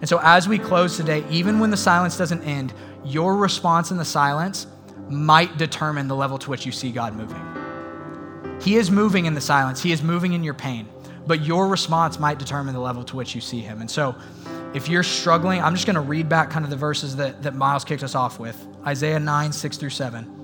[0.00, 3.96] And so, as we close today, even when the silence doesn't end, your response in
[3.96, 4.66] the silence
[5.08, 7.40] might determine the level to which you see God moving.
[8.60, 10.88] He is moving in the silence, He is moving in your pain,
[11.26, 13.80] but your response might determine the level to which you see Him.
[13.80, 14.16] And so,
[14.74, 17.54] if you're struggling, I'm just going to read back kind of the verses that, that
[17.54, 20.43] Miles kicked us off with Isaiah 9, 6 through 7.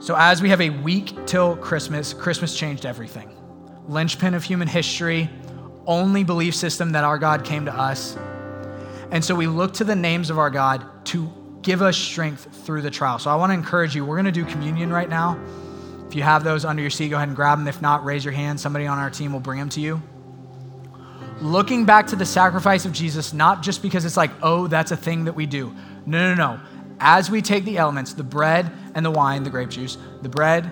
[0.00, 3.28] So, as we have a week till Christmas, Christmas changed everything.
[3.88, 5.28] Linchpin of human history,
[5.86, 8.16] only belief system that our God came to us.
[9.10, 11.28] And so we look to the names of our God to
[11.62, 13.18] give us strength through the trial.
[13.18, 15.40] So I want to encourage you, we're going to do communion right now.
[16.06, 17.66] If you have those under your seat, go ahead and grab them.
[17.66, 18.60] If not, raise your hand.
[18.60, 20.00] Somebody on our team will bring them to you.
[21.40, 24.96] Looking back to the sacrifice of Jesus, not just because it's like, oh, that's a
[24.96, 25.74] thing that we do.
[26.06, 26.60] No, no, no
[27.00, 30.70] as we take the elements, the bread and the wine, the grape juice, the bread,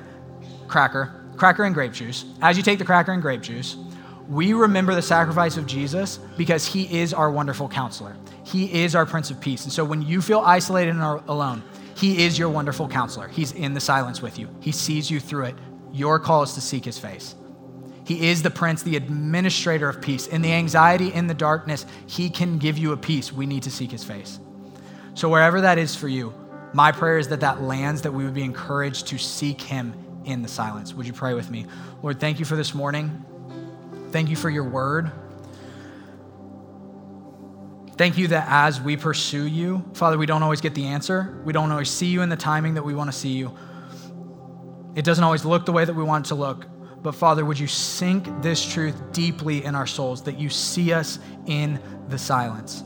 [0.69, 3.77] cracker, cracker and grape juice, as you take the cracker and grape juice,
[4.29, 8.17] we remember the sacrifice of Jesus because he is our wonderful counselor.
[8.45, 9.65] He is our Prince of Peace.
[9.65, 11.63] And so when you feel isolated and alone,
[11.95, 13.29] he is your wonderful counselor.
[13.29, 15.55] He's in the silence with you, he sees you through it.
[15.93, 17.35] Your call is to seek his face.
[18.05, 20.27] He is the Prince, the administrator of peace.
[20.29, 23.33] In the anxiety, in the darkness, he can give you a peace.
[23.33, 24.39] We need to seek his face.
[25.17, 26.35] So, wherever that is for you,
[26.75, 29.95] my prayer is that that lands, that we would be encouraged to seek Him
[30.27, 30.93] in the silence.
[30.93, 31.65] Would you pray with me?
[32.03, 33.25] Lord, thank you for this morning.
[34.11, 35.11] Thank you for your word.
[37.97, 41.41] Thank you that as we pursue you, Father, we don't always get the answer.
[41.47, 43.57] We don't always see you in the timing that we want to see you.
[44.97, 46.67] It doesn't always look the way that we want it to look.
[47.03, 51.19] But Father, would you sink this truth deeply in our souls that you see us
[51.47, 52.85] in the silence,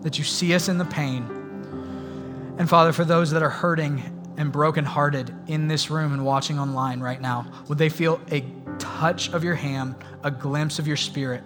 [0.00, 1.37] that you see us in the pain,
[2.58, 4.02] and Father, for those that are hurting
[4.36, 8.44] and brokenhearted in this room and watching online right now, would they feel a
[8.78, 11.42] touch of your hand, a glimpse of your spirit,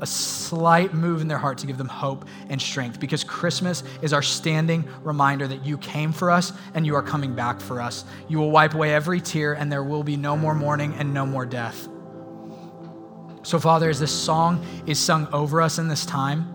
[0.00, 3.00] a slight move in their heart to give them hope and strength?
[3.00, 7.34] Because Christmas is our standing reminder that you came for us and you are coming
[7.34, 8.04] back for us.
[8.28, 11.26] You will wipe away every tear, and there will be no more mourning and no
[11.26, 11.88] more death.
[13.44, 16.50] So, Father, as this song is sung over us in this time,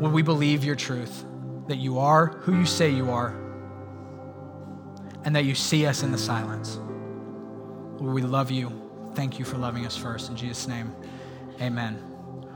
[0.00, 1.24] would we believe your truth?
[1.68, 3.34] That you are who you say you are
[5.24, 6.78] and that you see us in the silence.
[8.00, 8.72] Lord, we love you.
[9.14, 10.30] Thank you for loving us first.
[10.30, 10.94] In Jesus' name,
[11.60, 12.02] amen.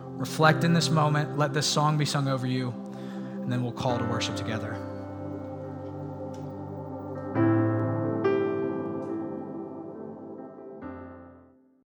[0.07, 1.37] Reflect in this moment.
[1.37, 2.73] Let this song be sung over you,
[3.43, 4.79] and then we'll call to worship together.